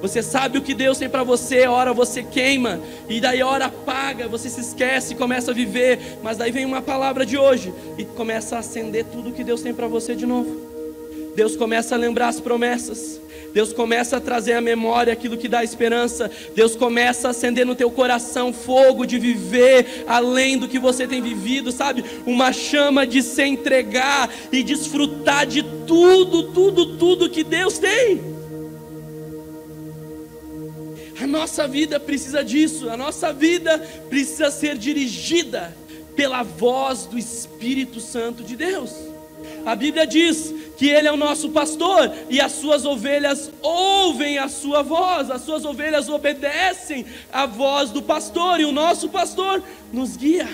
[0.00, 4.26] Você sabe o que Deus tem para você, hora você queima, e daí hora apaga,
[4.26, 8.56] você se esquece, começa a viver, mas daí vem uma palavra de hoje e começa
[8.56, 10.56] a acender tudo que Deus tem para você de novo.
[11.36, 13.20] Deus começa a lembrar as promessas.
[13.54, 16.28] Deus começa a trazer à memória aquilo que dá esperança.
[16.56, 21.22] Deus começa a acender no teu coração fogo de viver além do que você tem
[21.22, 22.04] vivido, sabe?
[22.26, 28.34] Uma chama de se entregar e desfrutar de tudo, tudo, tudo que Deus tem.
[31.20, 33.78] A nossa vida precisa disso, a nossa vida
[34.10, 35.76] precisa ser dirigida
[36.16, 38.90] pela voz do Espírito Santo de Deus.
[39.64, 44.48] A Bíblia diz que Ele é o nosso pastor e as suas ovelhas ouvem a
[44.48, 49.62] sua voz, as suas ovelhas obedecem a voz do pastor e o nosso pastor
[49.92, 50.48] nos guia.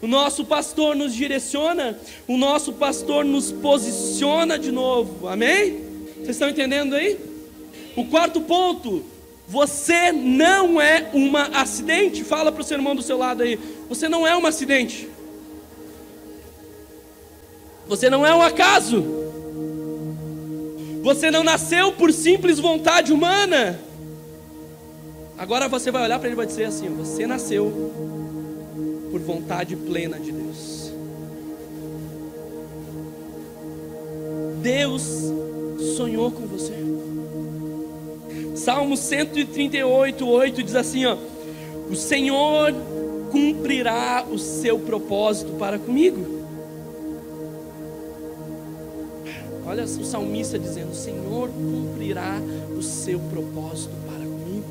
[0.00, 5.88] O nosso pastor nos direciona, o nosso pastor nos posiciona de novo, amém?
[6.14, 7.18] Vocês estão entendendo aí?
[7.96, 9.04] O quarto ponto,
[9.48, 12.22] você não é uma acidente.
[12.22, 15.08] Fala para o seu irmão do seu lado aí, você não é um acidente.
[17.88, 19.02] Você não é um acaso.
[21.02, 23.80] Você não nasceu por simples vontade humana.
[25.38, 27.92] Agora você vai olhar para ele e vai dizer assim: Você nasceu
[29.10, 30.92] por vontade plena de Deus.
[34.60, 35.02] Deus
[35.96, 36.74] sonhou com você.
[38.56, 41.16] Salmo 138, 8 diz assim: ó,
[41.88, 42.74] O Senhor
[43.30, 46.37] cumprirá o seu propósito para comigo.
[49.68, 52.40] Olha o salmista dizendo: O Senhor cumprirá
[52.74, 54.64] o seu propósito para comigo.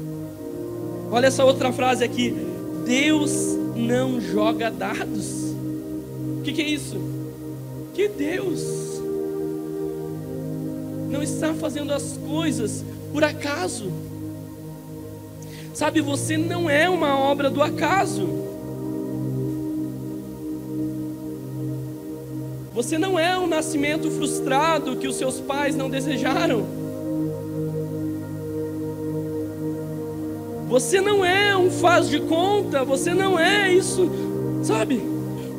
[1.12, 2.34] Olha essa outra frase aqui:
[2.84, 3.32] Deus
[3.76, 5.54] não joga dados.
[6.40, 7.00] O que, que é isso?
[7.94, 9.00] Que Deus
[11.12, 12.84] não está fazendo as coisas
[13.14, 13.92] por acaso.
[15.76, 18.47] Sabe, você não é uma obra do acaso.
[22.78, 26.64] Você não é um nascimento frustrado que os seus pais não desejaram.
[30.70, 34.08] Você não é um faz de conta, você não é isso,
[34.62, 35.02] sabe?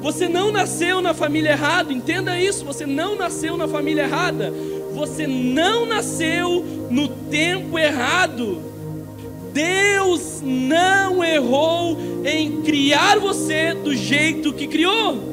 [0.00, 4.54] Você não nasceu na família errada, entenda isso, você não nasceu na família errada.
[4.94, 8.62] Você não nasceu no tempo errado.
[9.52, 15.27] Deus não errou em criar você do jeito que criou.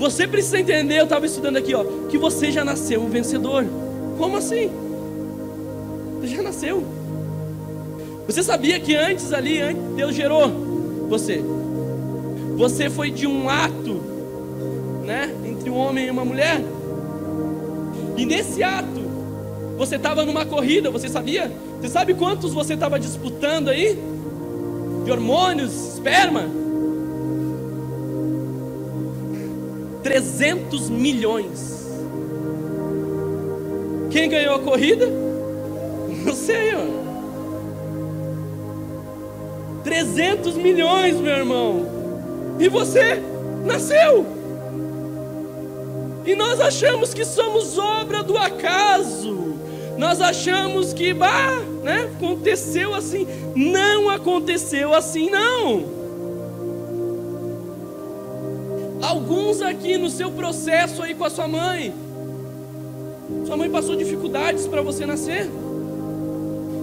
[0.00, 3.66] Você precisa entender, eu estava estudando aqui, ó, que você já nasceu um vencedor.
[4.16, 4.70] Como assim?
[6.18, 6.82] Você já nasceu.
[8.26, 9.60] Você sabia que antes ali,
[9.94, 10.48] Deus gerou
[11.06, 11.44] você.
[12.56, 14.00] Você foi de um ato,
[15.04, 16.62] né, entre um homem e uma mulher.
[18.16, 19.02] E nesse ato,
[19.76, 21.52] você estava numa corrida, você sabia?
[21.78, 23.98] Você sabe quantos você estava disputando aí?
[25.04, 26.59] De hormônios, esperma?
[30.02, 31.88] 300 milhões.
[34.10, 35.06] Quem ganhou a corrida?
[36.24, 37.00] Não sei, ó.
[39.84, 41.86] 300 milhões, meu irmão.
[42.58, 43.22] E você
[43.64, 44.26] nasceu.
[46.26, 49.54] E nós achamos que somos obra do acaso.
[49.96, 53.26] Nós achamos que, bah, né, aconteceu assim.
[53.54, 55.99] Não aconteceu assim, não.
[59.02, 61.94] Alguns aqui no seu processo aí com a sua mãe,
[63.46, 65.48] sua mãe passou dificuldades para você nascer.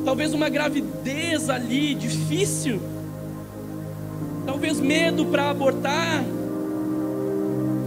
[0.03, 2.79] Talvez uma gravidez ali difícil.
[4.45, 6.23] Talvez medo para abortar.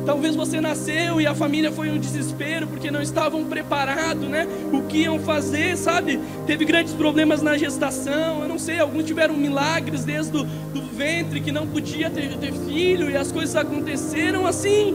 [0.04, 4.46] Talvez você nasceu e a família foi um desespero porque não estavam preparados, né?
[4.72, 6.18] O que iam fazer, sabe?
[6.46, 11.40] Teve grandes problemas na gestação, eu não sei, alguns tiveram milagres desde do, do ventre
[11.40, 14.94] que não podia ter, ter filho e as coisas aconteceram assim.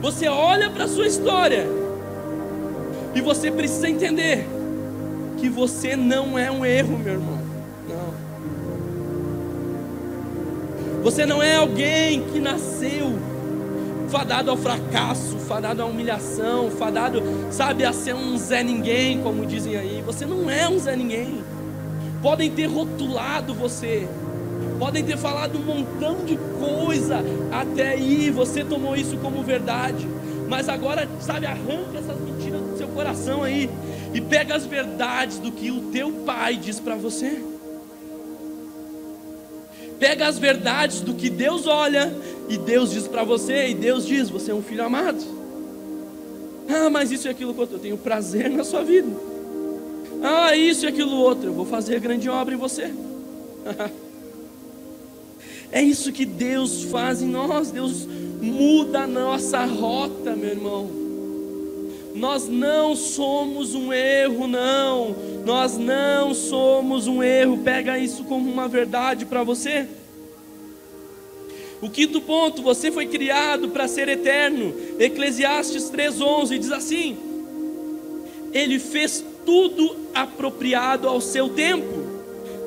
[0.00, 1.66] Você olha para a sua história
[3.14, 4.46] e você precisa entender
[5.36, 7.39] que você não é um erro, meu irmão.
[11.02, 13.18] Você não é alguém que nasceu
[14.10, 19.76] fadado ao fracasso, fadado à humilhação, fadado, sabe, a ser um Zé Ninguém, como dizem
[19.76, 20.02] aí.
[20.04, 21.42] Você não é um Zé Ninguém.
[22.20, 24.06] Podem ter rotulado você,
[24.78, 30.06] podem ter falado um montão de coisa até aí, você tomou isso como verdade.
[30.48, 33.70] Mas agora, sabe, arranca essas mentiras do seu coração aí
[34.12, 37.49] e pega as verdades do que o teu pai diz para você.
[40.00, 42.10] Pega as verdades do que Deus olha
[42.48, 45.22] e Deus diz para você, e Deus diz: Você é um filho amado.
[46.66, 49.10] Ah, mas isso e aquilo outro, eu tenho prazer na sua vida.
[50.22, 52.94] Ah, isso e aquilo outro, eu vou fazer grande obra em você.
[55.70, 58.08] é isso que Deus faz em nós, Deus
[58.40, 60.99] muda a nossa rota, meu irmão.
[62.14, 65.14] Nós não somos um erro, não.
[65.44, 67.58] Nós não somos um erro.
[67.58, 69.86] Pega isso como uma verdade para você.
[71.80, 74.74] O quinto ponto, você foi criado para ser eterno.
[74.98, 77.16] Eclesiastes 3:11 diz assim:
[78.52, 82.10] Ele fez tudo apropriado ao seu tempo.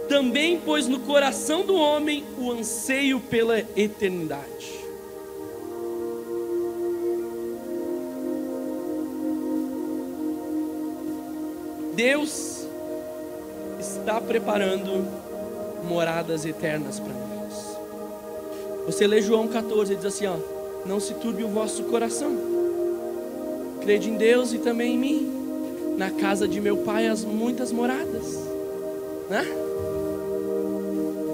[0.09, 4.82] Também pôs no coração do homem o anseio pela eternidade.
[11.95, 12.67] Deus
[13.79, 15.05] está preparando
[15.87, 17.77] moradas eternas para nós.
[18.85, 20.35] Você lê João 14 e diz assim: ó,
[20.85, 22.35] não se turbe o vosso coração.
[23.81, 25.39] Crede em Deus e também em mim.
[25.97, 28.39] Na casa de meu pai as muitas moradas,
[29.29, 29.45] né?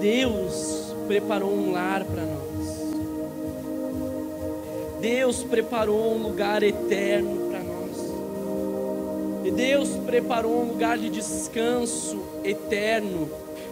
[0.00, 2.40] Deus preparou um lar para nós.
[5.00, 7.39] Deus preparou um lugar eterno
[9.44, 13.28] e Deus preparou um lugar de descanso eterno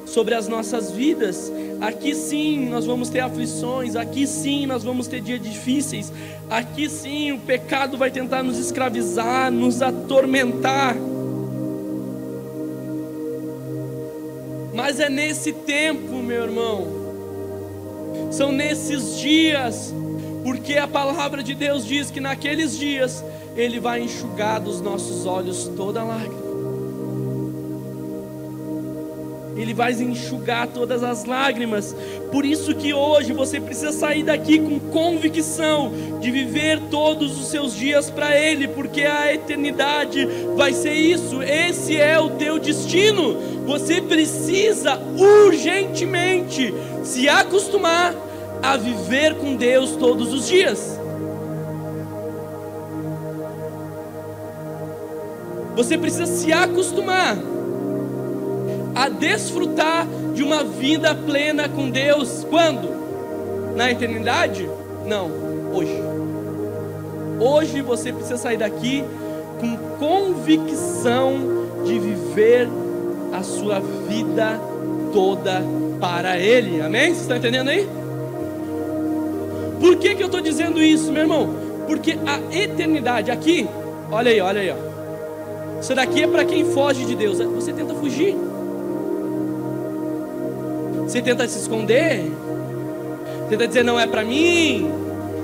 [0.07, 1.53] sobre as nossas vidas.
[1.81, 6.13] Aqui sim nós vamos ter aflições, aqui sim nós vamos ter dias difíceis,
[6.51, 10.97] aqui sim o pecado vai tentar nos escravizar, nos atormentar.
[14.75, 16.87] Mas é nesse tempo, meu irmão,
[18.31, 19.93] são nesses dias,
[20.43, 23.25] porque a palavra de Deus diz que naqueles dias
[23.59, 26.47] ele vai enxugar dos nossos olhos toda lágrima.
[29.57, 31.95] Ele vai enxugar todas as lágrimas.
[32.31, 35.91] Por isso que hoje você precisa sair daqui com convicção
[36.21, 41.43] de viver todos os seus dias para Ele, porque a eternidade vai ser isso.
[41.43, 43.37] Esse é o teu destino.
[43.67, 48.15] Você precisa urgentemente se acostumar
[48.63, 50.98] a viver com Deus todos os dias.
[55.79, 57.39] Você precisa se acostumar
[58.97, 62.45] a desfrutar de uma vida plena com Deus.
[62.51, 62.91] Quando?
[63.77, 64.69] Na eternidade?
[65.07, 65.31] Não,
[65.73, 66.03] hoje.
[67.39, 69.05] Hoje você precisa sair daqui
[69.61, 71.39] com convicção
[71.85, 72.69] de viver
[73.33, 74.61] a sua vida
[75.13, 75.63] toda
[76.01, 76.83] para Ele.
[76.83, 77.11] Amém?
[77.11, 77.89] Vocês estão entendendo aí?
[79.79, 81.55] Por que, que eu estou dizendo isso, meu irmão?
[81.87, 83.69] Porque a eternidade aqui,
[84.11, 84.88] olha aí, olha aí, ó.
[85.81, 87.39] Isso daqui é para quem foge de Deus.
[87.39, 88.37] Você tenta fugir.
[91.03, 92.31] Você tenta se esconder.
[93.49, 94.91] Tenta dizer não é para mim.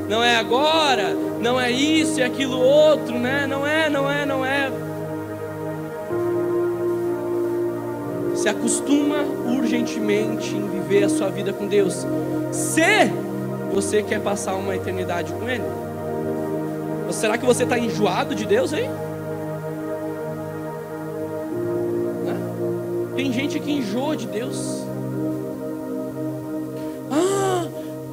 [0.09, 1.15] Não é agora.
[1.41, 3.47] Não é isso e aquilo outro, né?
[3.47, 4.71] Não é, não é, não é.
[8.35, 12.07] Se acostuma urgentemente em viver a sua vida com Deus.
[12.51, 12.83] Se
[13.73, 15.65] você quer passar uma eternidade com Ele.
[17.11, 18.89] Será que você está enjoado de Deus aí?
[23.17, 24.85] Tem gente que enjoa de Deus.
[27.11, 27.67] Ah,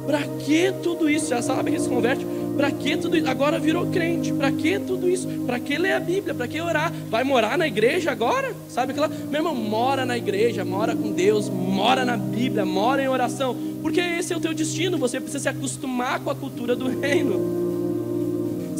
[0.06, 1.28] para que tudo isso?
[1.28, 2.24] Já sabe que se converte?
[2.56, 3.28] Para que tudo isso?
[3.28, 4.32] Agora virou crente.
[4.32, 5.26] Para que tudo isso?
[5.46, 6.34] Para que ler a Bíblia?
[6.34, 6.92] Para que orar?
[7.10, 8.54] Vai morar na igreja agora?
[8.68, 9.08] Sabe aquela?
[9.08, 13.56] Meu irmão, mora na igreja, mora com Deus, mora na Bíblia, mora em oração.
[13.80, 14.98] Porque esse é o teu destino.
[14.98, 17.61] Você precisa se acostumar com a cultura do reino.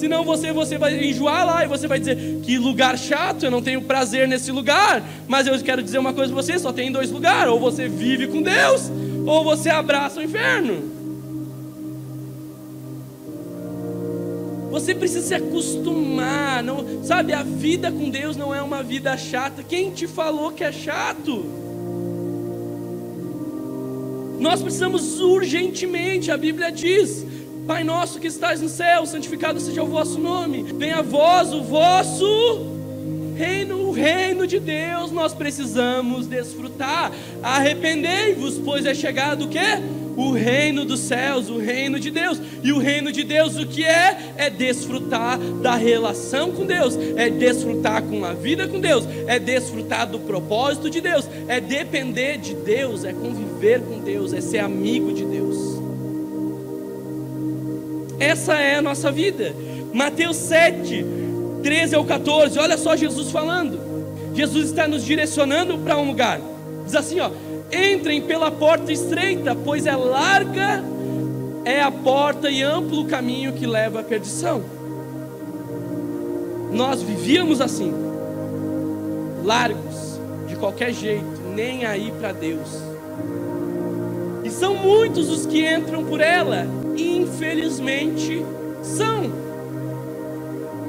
[0.03, 3.62] Senão você, você vai enjoar lá e você vai dizer: que lugar chato, eu não
[3.62, 5.00] tenho prazer nesse lugar.
[5.28, 7.53] Mas eu quero dizer uma coisa para você: só tem dois lugares.
[7.53, 8.90] Ou você vive com Deus,
[9.24, 10.90] ou você abraça o inferno.
[14.72, 17.32] Você precisa se acostumar, não, sabe?
[17.32, 19.62] A vida com Deus não é uma vida chata.
[19.62, 21.46] Quem te falou que é chato?
[24.40, 27.24] Nós precisamos urgentemente, a Bíblia diz,
[27.66, 30.62] Pai nosso que estás no céu, santificado seja o vosso nome.
[30.62, 32.66] Venha a vós o vosso
[33.36, 35.12] reino, o reino de Deus.
[35.12, 37.12] Nós precisamos desfrutar.
[37.42, 39.80] Arrependei-vos, pois é chegado o quê?
[40.16, 42.40] o reino dos céus, o reino de Deus.
[42.62, 44.34] E o reino de Deus o que é?
[44.36, 50.06] É desfrutar da relação com Deus, é desfrutar com a vida com Deus, é desfrutar
[50.06, 55.12] do propósito de Deus, é depender de Deus, é conviver com Deus, é ser amigo
[55.12, 55.41] de Deus.
[58.23, 59.53] Essa é a nossa vida.
[59.93, 61.05] Mateus 7,
[61.61, 63.81] 13 ao 14, olha só Jesus falando.
[64.33, 66.41] Jesus está nos direcionando para um lugar.
[66.85, 67.33] Diz assim, ó:
[67.73, 70.85] Entrem pela porta estreita, pois é larga
[71.64, 74.62] é a porta e amplo o caminho que leva à perdição.
[76.73, 77.93] Nós vivíamos assim,
[79.45, 82.68] largos, de qualquer jeito, nem aí para Deus.
[84.45, 86.66] E são muitos os que entram por ela,
[86.97, 88.45] infelizmente
[88.82, 89.43] são.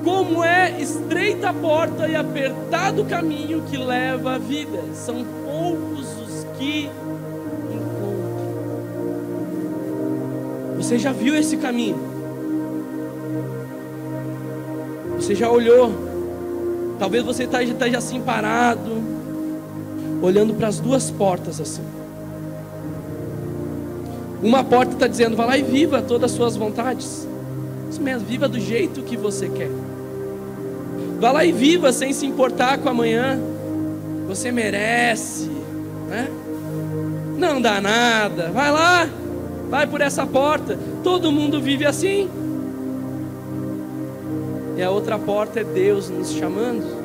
[0.03, 6.13] Como é estreita a porta e apertado o caminho que leva à vida, são poucos
[6.57, 6.89] que
[10.83, 11.97] Você já viu esse caminho?
[15.15, 15.93] Você já olhou?
[16.99, 18.91] Talvez você esteja tá, tá assim parado,
[20.21, 21.92] olhando para as duas portas assim.
[24.43, 27.25] Uma porta está dizendo, vá lá e viva todas as suas vontades.
[27.89, 29.69] Isso mesmo, viva do jeito que você quer.
[31.17, 33.39] Vá lá e viva sem se importar com amanhã.
[34.27, 35.49] Você merece,
[36.09, 36.27] né?
[37.37, 38.51] Não dá nada.
[38.51, 39.07] Vai lá,
[39.69, 40.77] vai por essa porta.
[41.05, 42.29] Todo mundo vive assim.
[44.75, 47.01] E a outra porta é Deus nos chamando.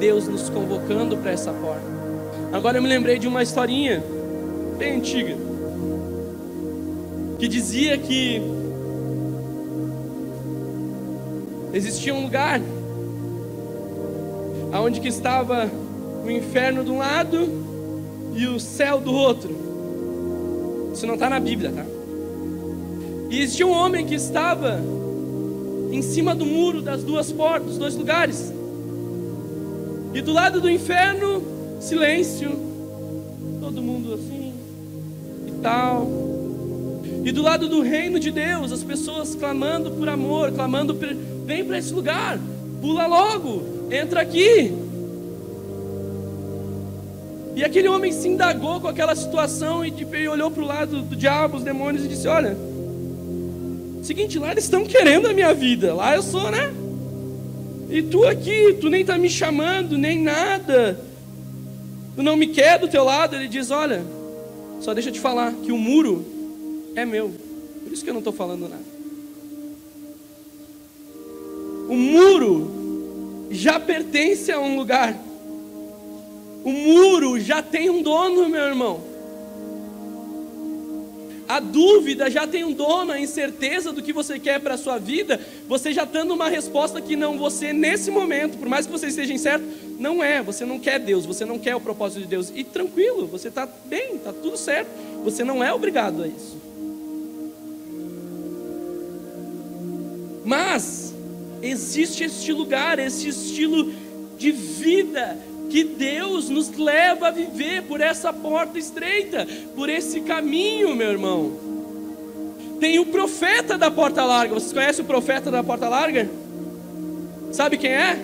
[0.00, 1.86] Deus nos convocando para essa porta.
[2.52, 4.02] Agora eu me lembrei de uma historinha
[4.76, 5.45] bem antiga
[7.38, 8.40] que dizia que
[11.72, 12.60] existia um lugar
[14.72, 15.70] aonde que estava
[16.24, 17.48] o inferno de um lado
[18.34, 19.54] e o céu do outro.
[20.92, 21.84] Isso não está na Bíblia, tá?
[23.30, 24.80] E existia um homem que estava
[25.90, 28.52] em cima do muro das duas portas, dos dois lugares.
[30.14, 31.42] E do lado do inferno,
[31.80, 32.50] silêncio.
[33.60, 34.54] Todo mundo assim
[35.46, 36.25] e tal.
[37.26, 41.12] E do lado do reino de Deus, as pessoas clamando por amor, clamando por...
[41.44, 42.38] vem para esse lugar,
[42.80, 44.72] pula logo, entra aqui.
[47.56, 51.16] E aquele homem se indagou com aquela situação e, tipo, olhou para o lado do
[51.16, 52.56] diabo, os demônios, e disse: Olha,
[54.04, 56.72] seguinte, lá eles estão querendo a minha vida, lá eu sou, né?
[57.90, 60.96] E tu aqui, tu nem está me chamando, nem nada,
[62.14, 63.34] tu não me quer do teu lado.
[63.34, 64.04] Ele diz: Olha,
[64.80, 66.35] só deixa eu te falar que o muro
[66.96, 67.32] é meu,
[67.84, 68.96] por isso que eu não estou falando nada.
[71.88, 75.16] O muro já pertence a um lugar.
[76.64, 79.00] O muro já tem um dono, meu irmão.
[81.48, 84.98] A dúvida já tem um dono, a incerteza do que você quer para a sua
[84.98, 89.06] vida, você já dando uma resposta que não você nesse momento, por mais que você
[89.06, 89.64] esteja incerto,
[89.96, 92.50] não é, você não quer Deus, você não quer o propósito de Deus.
[92.52, 94.88] E tranquilo, você está bem, está tudo certo.
[95.22, 96.56] Você não é obrigado a isso.
[100.46, 101.12] Mas
[101.60, 103.92] existe este lugar, esse estilo
[104.38, 105.36] de vida
[105.68, 109.44] que Deus nos leva a viver por essa porta estreita,
[109.74, 111.52] por esse caminho, meu irmão.
[112.78, 114.54] Tem o profeta da porta larga.
[114.54, 116.30] Vocês conhecem o profeta da porta larga?
[117.50, 118.16] Sabe quem é?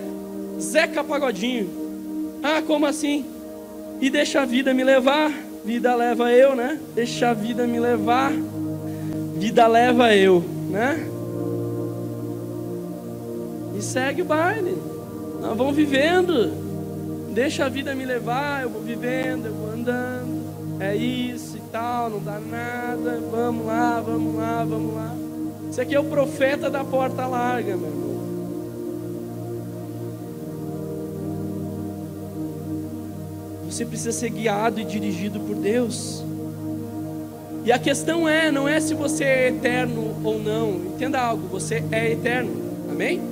[0.60, 2.38] Zeca Pagodinho.
[2.40, 3.24] Ah, como assim?
[4.00, 5.32] E deixa a vida me levar.
[5.64, 6.78] Vida leva eu, né?
[6.94, 8.32] Deixa a vida me levar.
[9.36, 11.08] Vida leva eu, né?
[13.74, 14.76] E segue o baile.
[15.40, 16.62] Nós vamos vivendo.
[17.32, 20.42] Deixa a vida me levar, eu vou vivendo, eu vou andando.
[20.78, 23.20] É isso e tal, não dá nada.
[23.30, 25.14] Vamos lá, vamos lá, vamos lá.
[25.70, 28.12] Isso aqui é o profeta da porta larga, meu irmão.
[33.64, 36.22] Você precisa ser guiado e dirigido por Deus.
[37.64, 40.72] E a questão é, não é se você é eterno ou não.
[40.94, 42.52] Entenda algo, você é eterno.
[42.90, 43.31] Amém?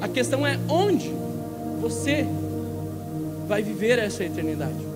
[0.00, 1.12] A questão é onde
[1.80, 2.26] você
[3.46, 4.86] vai viver essa eternidade.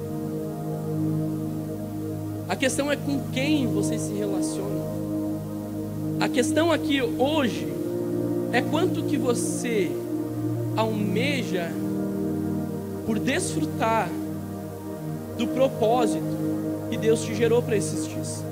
[2.49, 4.83] A questão é com quem você se relaciona.
[6.21, 7.67] A questão aqui hoje
[8.53, 9.91] é quanto que você
[10.77, 11.71] almeja
[13.07, 14.09] por desfrutar
[15.37, 16.23] do propósito
[16.91, 18.45] que Deus te gerou para esses dias.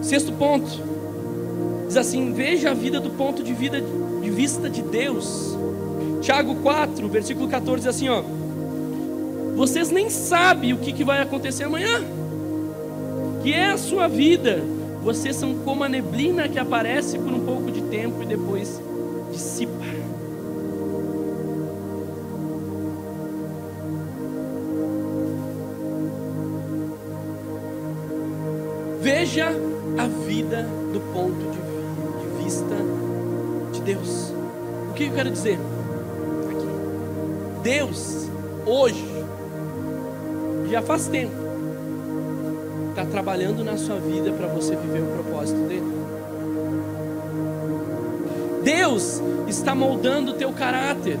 [0.00, 0.95] Sexto ponto,
[1.86, 3.82] diz assim: veja a vida do ponto de, vida,
[4.22, 5.56] de vista de Deus.
[6.20, 8.22] Tiago 4, versículo 14 diz assim: ó,
[9.56, 12.02] vocês nem sabem o que, que vai acontecer amanhã,
[13.42, 14.62] que é a sua vida.
[15.02, 18.80] Vocês são como a neblina que aparece por um pouco de tempo e depois
[19.32, 19.86] dissipa.
[29.00, 29.46] Veja
[29.96, 31.65] a vida do ponto de,
[32.46, 32.76] vista
[33.72, 34.32] de Deus.
[34.90, 35.58] O que eu quero dizer?
[36.48, 37.60] Aqui.
[37.62, 38.28] Deus,
[38.64, 39.04] hoje,
[40.70, 41.34] já faz tempo,
[42.90, 45.96] está trabalhando na sua vida para você viver o propósito dele.
[48.62, 51.18] Deus está moldando o teu caráter.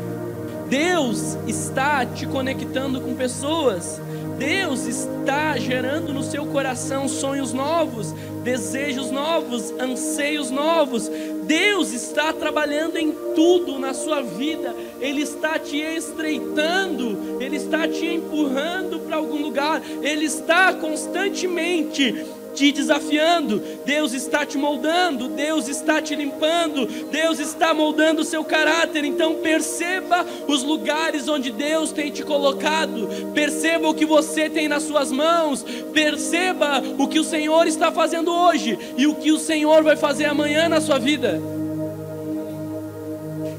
[0.68, 4.00] Deus está te conectando com pessoas.
[4.38, 8.14] Deus está gerando no seu coração sonhos novos,
[8.46, 11.10] desejos novos, anseios novos.
[11.42, 14.72] Deus está trabalhando em tudo na sua vida.
[15.00, 19.82] Ele está te estreitando, ele está te empurrando para algum lugar.
[20.00, 22.24] Ele está constantemente
[22.56, 28.42] te desafiando, Deus está te moldando, Deus está te limpando, Deus está moldando o seu
[28.42, 29.04] caráter.
[29.04, 34.84] Então perceba os lugares onde Deus tem te colocado, perceba o que você tem nas
[34.84, 39.82] suas mãos, perceba o que o Senhor está fazendo hoje e o que o Senhor
[39.82, 41.38] vai fazer amanhã na sua vida.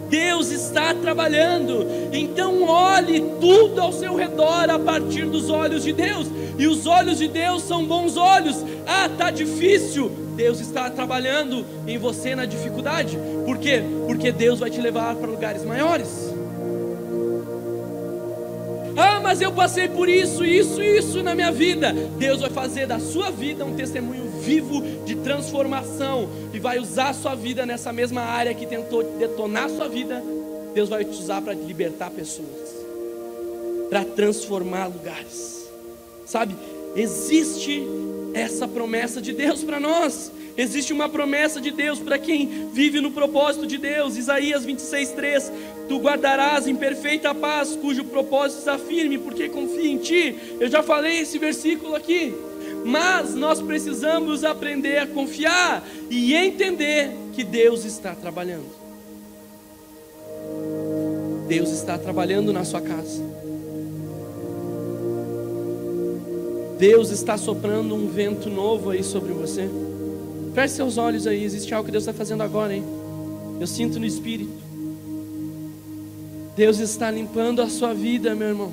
[0.10, 6.28] Deus está trabalhando, então olhe tudo ao seu redor a partir dos olhos de Deus,
[6.58, 8.64] e os olhos de Deus são bons olhos.
[8.86, 10.10] Ah, tá difícil.
[10.36, 13.18] Deus está trabalhando em você na dificuldade.
[13.46, 13.84] Por quê?
[14.06, 16.34] Porque Deus vai te levar para lugares maiores.
[18.96, 21.94] Ah, mas eu passei por isso, isso, isso na minha vida.
[22.18, 27.14] Deus vai fazer da sua vida um testemunho vivo de transformação e vai usar a
[27.14, 30.24] sua vida nessa mesma área que tentou detonar a sua vida.
[30.74, 32.48] Deus vai te usar para libertar pessoas,
[33.90, 35.67] para transformar lugares.
[36.28, 36.54] Sabe?
[36.96, 37.88] Existe
[38.34, 40.32] essa promessa de Deus para nós.
[40.58, 44.18] Existe uma promessa de Deus para quem vive no propósito de Deus.
[44.18, 45.52] Isaías 26:3
[45.88, 50.36] Tu guardarás em perfeita paz, cujo propósito está firme, porque confia em ti.
[50.60, 52.34] Eu já falei esse versículo aqui.
[52.84, 58.76] Mas nós precisamos aprender a confiar e entender que Deus está trabalhando.
[61.48, 63.24] Deus está trabalhando na sua casa.
[66.78, 69.68] Deus está soprando um vento novo aí sobre você.
[70.54, 72.84] Feche seus olhos aí, existe algo que Deus está fazendo agora, hein?
[73.60, 74.52] Eu sinto no Espírito.
[76.56, 78.72] Deus está limpando a sua vida, meu irmão.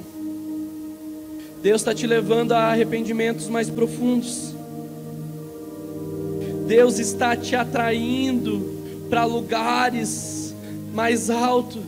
[1.63, 4.55] Deus está te levando a arrependimentos mais profundos.
[6.67, 8.75] Deus está te atraindo
[9.09, 10.55] para lugares
[10.93, 11.83] mais altos.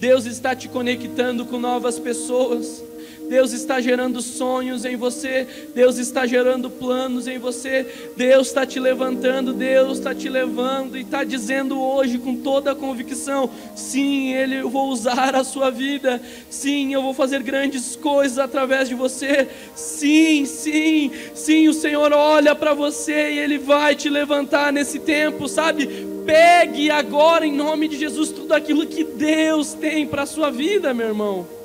[0.00, 2.82] Deus está te conectando com novas pessoas.
[3.30, 8.80] Deus está gerando sonhos em você, Deus está gerando planos em você, Deus está te
[8.80, 14.56] levantando, Deus está te levando e está dizendo hoje com toda a convicção: sim, Ele,
[14.56, 16.20] eu vou usar a sua vida,
[16.50, 22.52] sim, eu vou fazer grandes coisas através de você, sim, sim, sim, o Senhor olha
[22.56, 25.86] para você e Ele vai te levantar nesse tempo, sabe?
[26.26, 30.92] Pegue agora em nome de Jesus tudo aquilo que Deus tem para a sua vida,
[30.92, 31.59] meu irmão.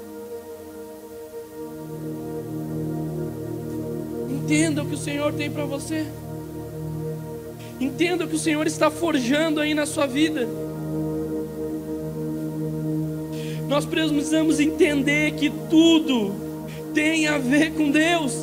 [4.46, 6.06] Entenda o que o Senhor tem para você.
[7.80, 10.48] Entenda o que o Senhor está forjando aí na sua vida.
[13.68, 16.32] Nós precisamos entender que tudo
[16.93, 18.36] tem a ver com Deus.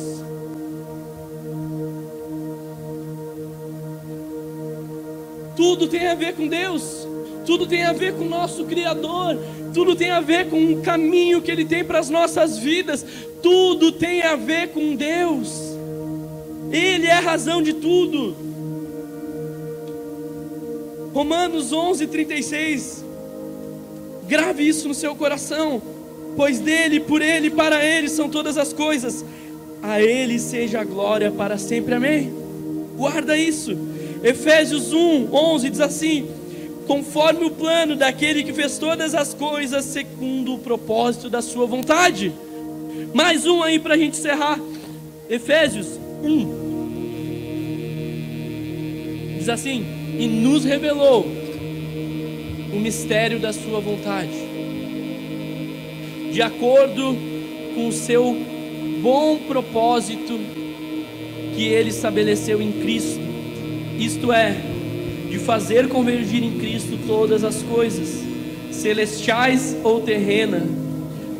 [5.55, 7.07] Tudo tem a ver com Deus.
[7.45, 9.37] Tudo tem a ver com o nosso Criador.
[9.73, 13.05] Tudo tem a ver com o caminho que Ele tem para as nossas vidas.
[13.41, 15.72] Tudo tem a ver com Deus.
[16.73, 18.35] Ele é a razão de tudo.
[21.13, 23.05] Romanos 11, 36.
[24.27, 25.79] Grave isso no seu coração,
[26.35, 29.23] pois dele, por ele, para ele são todas as coisas.
[29.83, 31.93] A ele seja a glória para sempre.
[31.93, 32.33] Amém.
[32.97, 33.77] Guarda isso.
[34.23, 36.27] Efésios 1, 11 diz assim:
[36.87, 42.33] conforme o plano daquele que fez todas as coisas segundo o propósito da sua vontade.
[43.13, 44.59] Mais um aí para a gente encerrar.
[45.29, 46.62] Efésios 1,
[49.43, 49.85] Diz assim:
[50.17, 51.27] E nos revelou
[52.73, 54.31] o mistério da Sua vontade,
[56.31, 57.13] de acordo
[57.75, 58.37] com o seu
[59.01, 60.39] bom propósito
[61.53, 63.19] que Ele estabeleceu em Cristo,
[63.99, 64.55] isto é,
[65.29, 68.23] de fazer convergir em Cristo todas as coisas,
[68.71, 70.63] celestiais ou terrenas,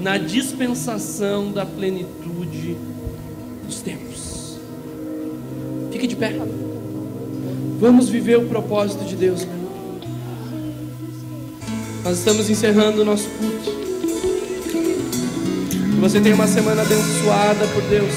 [0.02, 2.76] na dispensação da plenitude
[3.66, 4.60] dos tempos.
[5.90, 6.34] Fique de pé.
[7.84, 9.60] Vamos viver o propósito de Deus, irmão.
[12.02, 13.70] Nós estamos encerrando o nosso culto.
[15.92, 18.14] Que você tenha uma semana abençoada por Deus.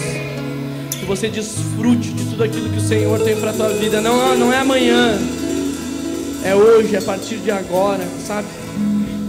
[0.92, 4.00] Que você desfrute de tudo aquilo que o Senhor tem para a tua vida.
[4.00, 5.18] Não, não é amanhã.
[6.44, 8.46] É hoje, a partir de agora, sabe?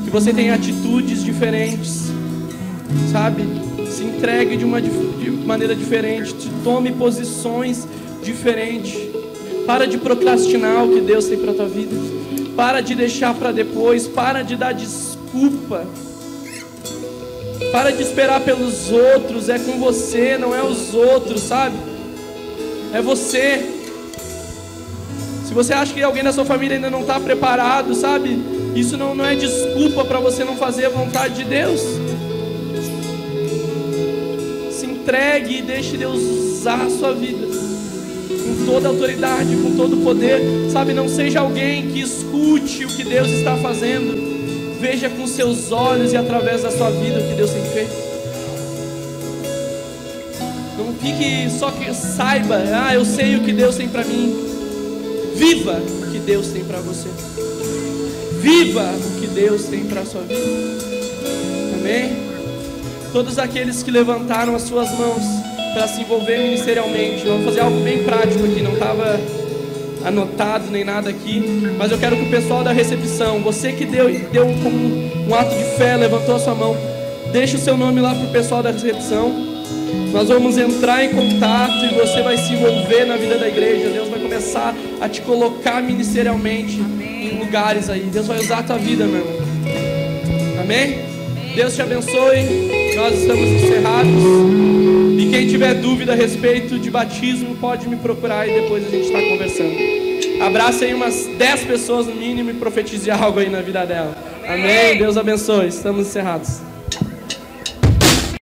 [0.04, 2.12] Que você tenha atitudes diferentes,
[3.12, 3.42] sabe?
[3.90, 4.92] Se entregue de uma de
[5.48, 7.88] maneira diferente, tome posições
[8.22, 9.17] diferentes.
[9.68, 11.94] Para de procrastinar o que Deus tem para a tua vida.
[12.56, 14.08] Para de deixar para depois.
[14.08, 15.86] Para de dar desculpa.
[17.70, 19.50] Para de esperar pelos outros.
[19.50, 21.76] É com você, não é os outros, sabe?
[22.94, 23.74] É você.
[25.46, 28.42] Se você acha que alguém da sua família ainda não está preparado, sabe?
[28.74, 31.82] Isso não, não é desculpa para você não fazer a vontade de Deus.
[34.72, 37.47] Se entregue e deixe Deus usar a sua vida
[38.38, 40.42] com toda autoridade, com todo poder.
[40.72, 44.16] Sabe, não seja alguém que escute o que Deus está fazendo.
[44.80, 48.08] Veja com seus olhos e através da sua vida o que Deus tem feito.
[50.78, 54.36] Não fique só que saiba, ah, eu sei o que Deus tem para mim.
[55.36, 57.10] Viva o que Deus tem para você.
[58.40, 60.42] Viva o que Deus tem para sua vida.
[61.80, 62.28] Amém?
[63.12, 65.37] Todos aqueles que levantaram as suas mãos
[65.78, 67.24] para se envolver ministerialmente.
[67.24, 69.20] Vamos fazer algo bem prático aqui, não estava
[70.04, 71.44] anotado nem nada aqui,
[71.78, 74.78] mas eu quero que o pessoal da recepção, você que deu, deu como
[75.28, 76.76] um ato de fé, levantou a sua mão,
[77.32, 79.46] deixe o seu nome lá para o pessoal da recepção.
[80.12, 83.90] Nós vamos entrar em contato e você vai se envolver na vida da igreja.
[83.90, 87.36] Deus vai começar a te colocar ministerialmente Amém.
[87.36, 88.02] em lugares aí.
[88.12, 90.62] Deus vai usar a tua vida, meu irmão.
[90.62, 91.00] Amém?
[91.56, 92.87] Deus te abençoe.
[92.98, 94.24] Nós estamos encerrados.
[95.20, 99.06] E quem tiver dúvida a respeito de batismo, pode me procurar e depois a gente
[99.06, 100.42] está conversando.
[100.44, 104.18] Abraça aí umas 10 pessoas no mínimo e profetize algo aí na vida dela.
[104.48, 104.98] Amém.
[104.98, 105.68] Deus abençoe.
[105.68, 106.60] Estamos encerrados.